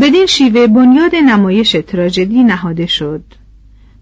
بدین 0.02 0.26
شیوه 0.26 0.68
بنیاد 0.68 1.16
نمایش 1.16 1.72
تراژدی 1.88 2.44
نهاده 2.44 2.86
شد. 2.86 3.24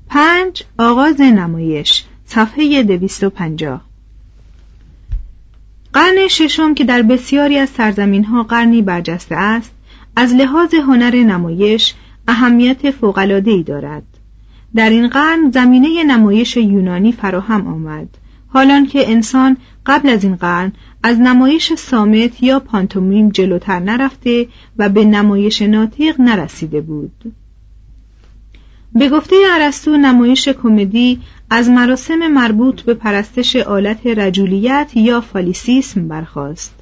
پنج 0.09 0.63
آغاز 0.77 1.21
نمایش 1.21 2.03
صفحه 2.25 2.83
دویست 2.83 3.23
و 3.23 3.29
پنجاه 3.29 3.81
قرن 5.93 6.27
ششم 6.27 6.73
که 6.73 6.83
در 6.83 7.01
بسیاری 7.01 7.57
از 7.57 7.69
سرزمین 7.69 8.23
ها 8.23 8.43
قرنی 8.43 8.81
برجسته 8.81 9.35
است 9.35 9.71
از 10.15 10.33
لحاظ 10.33 10.73
هنر 10.73 11.15
نمایش 11.15 11.93
اهمیت 12.27 12.91
فوق‌العاده‌ای 12.91 13.63
دارد 13.63 14.03
در 14.75 14.89
این 14.89 15.07
قرن 15.07 15.51
زمینه 15.51 16.03
نمایش 16.03 16.57
یونانی 16.57 17.11
فراهم 17.11 17.67
آمد 17.67 18.07
حالان 18.47 18.85
که 18.85 19.11
انسان 19.11 19.57
قبل 19.85 20.09
از 20.09 20.23
این 20.23 20.35
قرن 20.35 20.71
از 21.03 21.19
نمایش 21.19 21.73
سامت 21.73 22.43
یا 22.43 22.59
پانتومیم 22.59 23.29
جلوتر 23.29 23.79
نرفته 23.79 24.47
و 24.77 24.89
به 24.89 25.05
نمایش 25.05 25.61
ناطق 25.61 26.21
نرسیده 26.21 26.81
بود. 26.81 27.33
به 28.95 29.09
گفته 29.09 29.35
ارسطو 29.51 29.97
نمایش 29.97 30.49
کمدی 30.49 31.19
از 31.49 31.69
مراسم 31.69 32.27
مربوط 32.27 32.81
به 32.81 32.93
پرستش 32.93 33.55
آلت 33.55 34.07
رجولیت 34.07 34.91
یا 34.95 35.21
فالیسیسم 35.21 36.07
برخاست. 36.07 36.73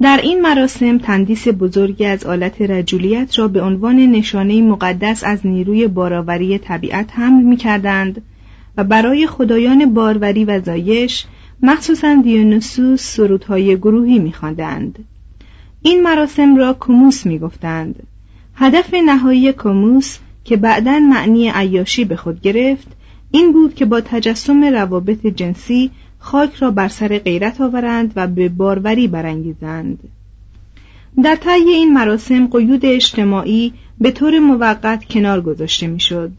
در 0.00 0.20
این 0.22 0.42
مراسم 0.42 0.98
تندیس 0.98 1.48
بزرگی 1.48 2.06
از 2.06 2.24
آلت 2.24 2.62
رجولیت 2.62 3.38
را 3.38 3.48
به 3.48 3.62
عنوان 3.62 3.96
نشانه 3.96 4.62
مقدس 4.62 5.24
از 5.24 5.46
نیروی 5.46 5.88
باراوری 5.88 6.58
طبیعت 6.58 7.10
حمل 7.12 7.42
می 7.42 7.56
کردند 7.56 8.22
و 8.76 8.84
برای 8.84 9.26
خدایان 9.26 9.94
باروری 9.94 10.44
و 10.44 10.60
زایش 10.60 11.24
مخصوصا 11.66 12.14
دیونوسوس 12.14 13.02
سرودهای 13.02 13.76
گروهی 13.76 14.18
می 14.18 14.34
این 15.82 16.02
مراسم 16.02 16.56
را 16.56 16.72
کوموس 16.72 17.26
می 17.26 17.38
گفتند. 17.38 18.02
هدف 18.54 18.94
نهایی 18.94 19.52
کوموس 19.52 20.18
که 20.44 20.56
بعدا 20.56 20.98
معنی 20.98 21.48
عیاشی 21.48 22.04
به 22.04 22.16
خود 22.16 22.40
گرفت 22.40 22.88
این 23.30 23.52
بود 23.52 23.74
که 23.74 23.84
با 23.84 24.00
تجسم 24.00 24.64
روابط 24.64 25.26
جنسی 25.26 25.90
خاک 26.18 26.54
را 26.54 26.70
بر 26.70 26.88
سر 26.88 27.18
غیرت 27.18 27.60
آورند 27.60 28.12
و 28.16 28.26
به 28.26 28.48
باروری 28.48 29.08
برانگیزند. 29.08 29.98
در 31.22 31.36
طی 31.36 31.50
این 31.50 31.94
مراسم 31.94 32.46
قیود 32.46 32.86
اجتماعی 32.86 33.72
به 34.00 34.10
طور 34.10 34.38
موقت 34.38 35.04
کنار 35.04 35.40
گذاشته 35.40 35.86
می‌شد. 35.86 36.32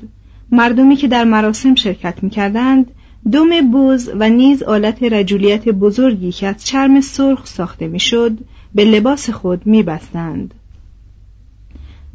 مردمی 0.51 0.95
که 0.95 1.07
در 1.07 1.23
مراسم 1.23 1.75
شرکت 1.75 2.23
می‌کردند 2.23 2.91
دم 3.31 3.71
بوز 3.71 4.09
و 4.19 4.29
نیز 4.29 4.63
آلت 4.63 5.03
رجولیت 5.03 5.69
بزرگی 5.69 6.31
که 6.31 6.47
از 6.47 6.65
چرم 6.65 7.01
سرخ 7.01 7.45
ساخته 7.45 7.87
می‌شد 7.87 8.37
به 8.75 8.85
لباس 8.85 9.29
خود 9.29 9.65
میبستند. 9.65 10.53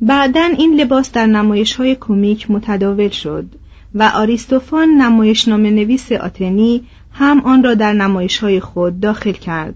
بعدا 0.01 0.45
این 0.59 0.81
لباس 0.81 1.13
در 1.13 1.27
نمایش 1.27 1.75
های 1.75 1.97
کمیک 2.01 2.51
متداول 2.51 3.09
شد 3.09 3.47
و 3.95 4.03
آریستوفان 4.15 4.89
نمایشنامه 4.89 5.71
نویس 5.71 6.13
آتنی 6.13 6.83
هم 7.13 7.41
آن 7.41 7.65
را 7.65 7.75
در 7.75 7.93
نمایش 7.93 8.39
های 8.39 8.61
خود 8.61 9.01
داخل 9.01 9.33
کرد. 9.33 9.75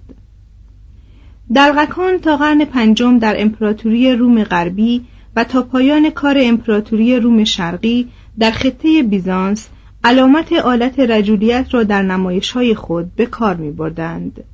دلغکان 1.54 2.18
تا 2.18 2.36
قرن 2.36 2.64
پنجم 2.64 3.18
در 3.18 3.34
امپراتوری 3.38 4.12
روم 4.12 4.44
غربی 4.44 5.04
و 5.36 5.44
تا 5.44 5.62
پایان 5.62 6.10
کار 6.10 6.36
امپراتوری 6.40 7.16
روم 7.16 7.44
شرقی 7.44 8.08
در 8.38 8.50
خطه 8.50 9.02
بیزانس 9.02 9.68
علامت 10.04 10.52
آلت 10.52 11.00
رجولیت 11.00 11.66
را 11.70 11.82
در 11.82 12.02
نمایش 12.02 12.50
های 12.50 12.74
خود 12.74 13.14
به 13.16 13.26
کار 13.26 13.56
می 13.56 13.70
بردند. 13.70 14.44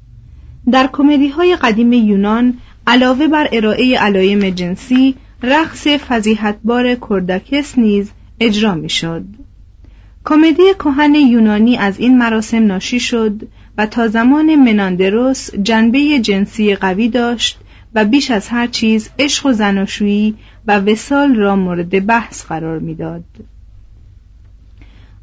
در 0.73 0.89
کمدی 0.93 1.29
های 1.29 1.57
قدیم 1.57 1.93
یونان 1.93 2.55
علاوه 2.87 3.29
بر 3.29 3.49
ارائه 3.53 3.99
علایم 3.99 4.51
جنسی 4.51 5.15
رقص 5.43 5.87
فضیحتبار 5.87 6.95
کرداکس 6.95 7.79
نیز 7.79 8.11
اجرا 8.41 8.75
می 8.75 8.89
شد. 8.89 9.25
کمدی 10.25 10.75
کهن 10.79 11.15
یونانی 11.15 11.77
از 11.77 11.99
این 11.99 12.19
مراسم 12.19 12.67
ناشی 12.67 13.01
شد 13.01 13.49
و 13.79 13.87
تا 13.87 14.09
زمان 14.09 14.55
مناندروس 14.55 15.55
جنبه 15.55 16.19
جنسی 16.19 16.75
قوی 16.75 17.09
داشت 17.09 17.59
و 17.95 18.05
بیش 18.05 18.31
از 18.31 18.49
هر 18.49 18.67
چیز 18.67 19.11
عشق 19.19 19.47
و 19.47 19.53
زناشویی 19.53 20.35
و 20.67 20.79
وسال 20.79 21.35
را 21.35 21.57
مورد 21.57 22.07
بحث 22.07 22.45
قرار 22.45 22.79
می‌داد. 22.79 23.25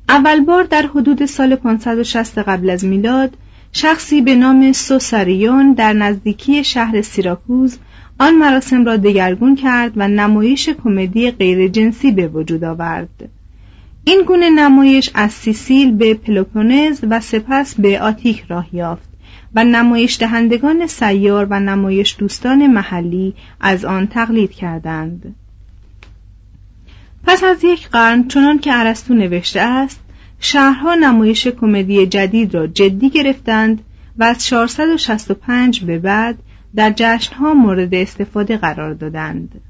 اول 0.10 0.40
بار 0.40 0.64
در 0.64 0.82
حدود 0.82 1.26
سال 1.26 1.56
560 1.56 2.38
قبل 2.38 2.70
از 2.70 2.86
میلاد 2.86 3.38
شخصی 3.72 4.22
به 4.22 4.36
نام 4.36 4.72
سوساریون 4.72 5.74
در 5.74 5.94
نزدیکی 5.94 6.64
شهر 6.64 7.02
سیراکوز 7.02 7.78
آن 8.20 8.36
مراسم 8.36 8.86
را 8.86 8.98
دگرگون 8.98 9.56
کرد 9.56 9.92
و 9.96 10.08
نمایش 10.08 10.70
کمدی 10.70 11.32
غیرجنسی 11.32 12.12
به 12.12 12.28
وجود 12.28 12.64
آورد. 12.64 13.30
این 14.04 14.24
گونه 14.28 14.50
نمایش 14.50 15.10
از 15.14 15.32
سیسیل 15.32 15.92
به 15.92 16.14
پلوپونز 16.14 17.00
و 17.10 17.20
سپس 17.20 17.76
به 17.76 18.02
آتیک 18.02 18.46
راه 18.50 18.68
یافت 18.74 19.10
و 19.56 19.64
نمایش 19.64 20.20
دهندگان 20.20 20.88
سیار 20.88 21.48
و 21.50 21.60
نمایش 21.60 22.16
دوستان 22.20 22.68
محلی 22.68 23.34
از 23.62 23.86
آن 23.86 24.08
تقلید 24.08 24.52
کردند 24.52 25.36
پس 27.24 27.44
از 27.44 27.64
یک 27.64 27.90
قرن 27.90 28.28
چنان 28.28 28.60
که 28.60 28.74
ارسطو 28.74 29.14
نوشته 29.14 29.62
است 29.62 30.00
شهرها 30.40 30.96
نمایش 30.96 31.48
کمدی 31.48 32.08
جدید 32.08 32.56
را 32.56 32.68
جدی 32.68 33.10
گرفتند 33.10 33.84
و 34.18 34.24
از 34.24 34.46
465 34.46 35.82
به 35.82 36.00
بعد 36.00 36.38
در 36.76 36.94
جشنها 36.96 37.54
مورد 37.54 37.94
استفاده 37.94 38.58
قرار 38.58 38.94
دادند. 38.94 39.62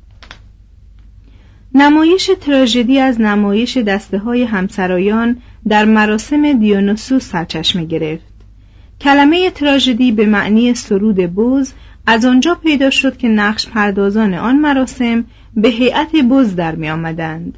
نمایش 1.73 2.31
تراژدی 2.41 2.99
از 2.99 3.21
نمایش 3.21 3.77
دسته 3.77 4.17
های 4.17 4.43
همسرایان 4.43 5.37
در 5.67 5.85
مراسم 5.85 6.59
دیونوسوس 6.59 7.29
سرچشمه 7.29 7.85
گرفت. 7.85 8.23
کلمه 9.01 9.49
تراژدی 9.49 10.11
به 10.11 10.25
معنی 10.25 10.73
سرود 10.73 11.33
بوز 11.33 11.73
از 12.09 12.25
آنجا 12.25 12.55
پیدا 12.55 12.89
شد 12.89 13.17
که 13.17 13.27
نقش 13.27 13.67
پردازان 13.67 14.33
آن 14.33 14.55
مراسم 14.59 15.25
به 15.55 15.69
هیئت 15.69 16.15
بز 16.31 16.55
در 16.55 16.75
می 16.75 16.89
آمدند. 16.89 17.57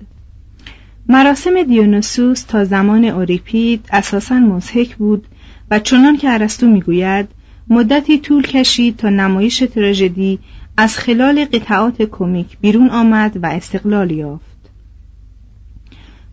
مراسم 1.09 1.63
دیونوسوس 1.63 2.43
تا 2.43 2.65
زمان 2.65 3.05
اوریپید 3.05 3.85
اساسا 3.91 4.35
مزهک 4.39 4.95
بود 4.95 5.27
و 5.71 5.79
چنان 5.79 6.17
که 6.17 6.29
ارسطو 6.29 6.67
می‌گوید 6.67 7.27
مدتی 7.67 8.19
طول 8.19 8.41
کشید 8.41 8.97
تا 8.97 9.09
نمایش 9.09 9.59
تراژدی 9.59 10.39
از 10.77 10.97
خلال 10.97 11.45
قطعات 11.45 12.01
کمیک 12.01 12.57
بیرون 12.61 12.89
آمد 12.89 13.39
و 13.43 13.45
استقلال 13.45 14.11
یافت 14.11 14.59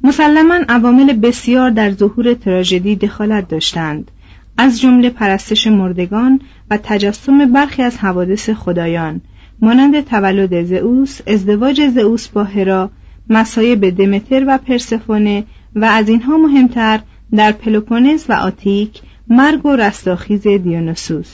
مسلما 0.03 0.59
عوامل 0.69 1.13
بسیار 1.13 1.71
در 1.71 1.93
ظهور 1.93 2.35
تراژدی 2.35 2.97
دخالت 2.97 3.49
داشتند 3.49 4.11
از 4.59 4.81
جمله 4.81 5.11
پرستش 5.11 5.66
مردگان 5.66 6.40
و 6.71 6.79
تجسم 6.83 7.53
برخی 7.53 7.83
از 7.83 7.99
حوادث 7.99 8.51
خدایان 8.51 9.21
مانند 9.61 10.01
تولد 10.01 10.62
زئوس 10.62 11.21
ازدواج 11.27 11.88
زئوس 11.88 12.29
با 12.29 12.45
هرا 12.45 12.90
مسایب 13.31 13.90
دمتر 13.90 14.45
و 14.49 14.59
پرسفونه 14.59 15.45
و 15.77 15.85
از 15.85 16.09
اینها 16.09 16.37
مهمتر 16.37 17.01
در 17.37 17.53
پلوپونز 17.53 18.25
و 18.29 18.33
آتیک 18.33 19.01
مرگ 19.29 19.66
و 19.66 19.77
رستاخیز 19.77 20.42
دیونوسوس. 20.42 21.33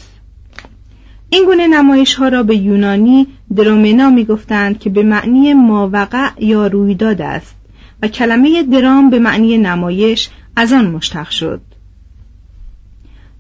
این 1.30 1.44
گونه 1.44 1.66
نمایش 1.66 2.14
ها 2.14 2.28
را 2.28 2.42
به 2.42 2.56
یونانی 2.56 3.26
درومنا 3.56 4.10
می 4.10 4.24
گفتند 4.24 4.78
که 4.78 4.90
به 4.90 5.02
معنی 5.02 5.54
ماوقع 5.54 6.28
یا 6.38 6.66
رویداد 6.66 7.22
است 7.22 7.54
و 8.02 8.08
کلمه 8.08 8.62
درام 8.62 9.10
به 9.10 9.18
معنی 9.18 9.58
نمایش 9.58 10.28
از 10.56 10.72
آن 10.72 10.90
مشتق 10.90 11.30
شد. 11.30 11.60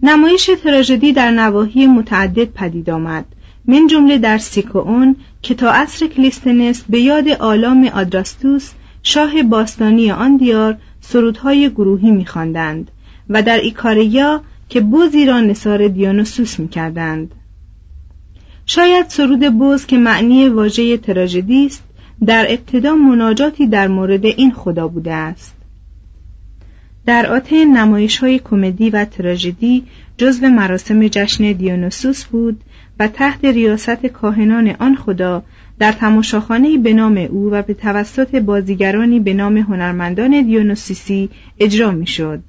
نمایش 0.04 0.50
تراژدی 0.62 1.12
در 1.12 1.30
نواحی 1.30 1.86
متعدد 1.86 2.44
پدید 2.44 2.90
آمد. 2.90 3.24
من 3.64 3.86
جمله 3.86 4.18
در 4.18 4.38
سیکوون 4.38 5.16
که 5.42 5.54
تا 5.54 5.70
عصر 5.70 6.06
کلیستنس 6.06 6.84
به 6.88 7.00
یاد 7.00 7.28
آلام 7.28 7.84
آدراستوس 7.94 8.70
شاه 9.02 9.42
باستانی 9.42 10.10
آن 10.10 10.36
دیار 10.36 10.76
سرودهای 11.00 11.70
گروهی 11.70 12.10
میخواندند 12.10 12.90
و 13.28 13.42
در 13.42 13.58
ایکاریا 13.58 14.40
که 14.68 14.80
بوزی 14.80 15.26
را 15.26 15.40
نصار 15.40 15.88
دیونوسوس 15.88 16.60
می‌کردند. 16.60 17.34
شاید 18.66 19.08
سرود 19.08 19.58
بوز 19.58 19.86
که 19.86 19.98
معنی 19.98 20.48
واژه 20.48 20.96
تراژدی 20.96 21.66
است 21.66 21.82
در 22.26 22.46
ابتدا 22.48 22.94
مناجاتی 22.94 23.66
در 23.66 23.88
مورد 23.88 24.26
این 24.26 24.52
خدا 24.52 24.88
بوده 24.88 25.12
است. 25.12 25.61
در 27.06 27.26
آتن 27.26 27.64
نمایش 27.64 28.18
های 28.18 28.38
کمدی 28.38 28.90
و 28.90 29.04
تراژدی 29.04 29.84
جزو 30.16 30.48
مراسم 30.48 31.08
جشن 31.08 31.52
دیونوسوس 31.52 32.24
بود 32.24 32.60
و 32.98 33.08
تحت 33.08 33.44
ریاست 33.44 34.06
کاهنان 34.06 34.76
آن 34.78 34.96
خدا 34.96 35.42
در 35.78 35.92
تماشاخانه 35.92 36.78
به 36.78 36.92
نام 36.92 37.16
او 37.16 37.50
و 37.50 37.62
به 37.62 37.74
توسط 37.74 38.34
بازیگرانی 38.34 39.20
به 39.20 39.34
نام 39.34 39.56
هنرمندان 39.56 40.42
دیونوسیسی 40.42 41.28
اجرا 41.58 41.90
می‌شد. 41.90 42.42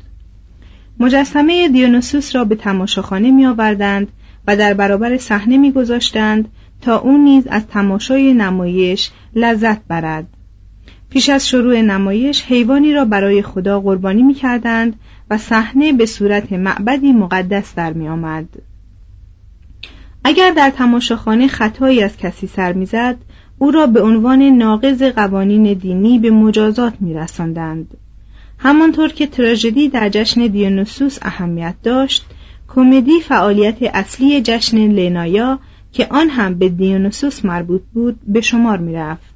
مجسمه 1.00 1.68
دیونوسوس 1.68 2.36
را 2.36 2.44
به 2.44 2.56
تماشاخانه 2.56 3.32
می 3.32 3.46
آوردند 3.46 4.08
و 4.48 4.56
در 4.56 4.74
برابر 4.74 5.18
صحنه 5.18 5.58
میگذاشتند 5.58 6.50
تا 6.82 6.98
او 6.98 7.18
نیز 7.18 7.48
از 7.48 7.68
تماشای 7.68 8.34
نمایش 8.34 9.12
لذت 9.36 9.82
برد 9.88 10.28
پیش 11.14 11.30
از 11.30 11.48
شروع 11.48 11.82
نمایش 11.82 12.42
حیوانی 12.42 12.94
را 12.94 13.06
برای 13.06 13.42
خدا 13.42 13.80
قربانی 13.80 14.24
می 14.24 14.34
کردند 14.34 15.00
و 15.30 15.38
صحنه 15.38 15.94
به 15.94 16.06
صورت 16.06 16.54
معبدی 16.54 17.12
مقدس 17.12 17.76
در 17.76 17.94
می 17.94 18.08
آمد. 18.08 18.46
اگر 20.24 20.52
در 20.52 20.70
تماشاخانه 20.70 21.48
خطایی 21.48 22.04
از 22.04 22.18
کسی 22.18 22.48
سر 22.48 22.74
می‌زد 22.74 23.16
او 23.58 23.72
را 23.72 23.88
به 23.88 24.02
عنوان 24.02 24.42
ناقض 24.42 25.04
قوانین 25.04 25.74
دینی 25.74 26.20
به 26.20 26.32
مجازات 26.32 26.94
می 27.00 27.14
رسندند. 27.14 27.98
همانطور 28.58 29.10
که 29.10 29.28
تراژدی 29.28 29.90
در 29.90 30.10
جشن 30.10 30.48
دیونوسوس 30.48 31.18
اهمیت 31.22 31.76
داشت 31.84 32.26
کمدی 32.68 33.20
فعالیت 33.20 33.78
اصلی 33.82 34.42
جشن 34.42 34.78
لینایا 34.78 35.60
که 35.92 36.08
آن 36.10 36.30
هم 36.30 36.54
به 36.54 36.70
دیونوسوس 36.70 37.46
مربوط 37.46 37.82
بود 37.94 38.20
به 38.28 38.42
شمار 38.42 38.78
می 38.78 38.94
رفت. 38.94 39.33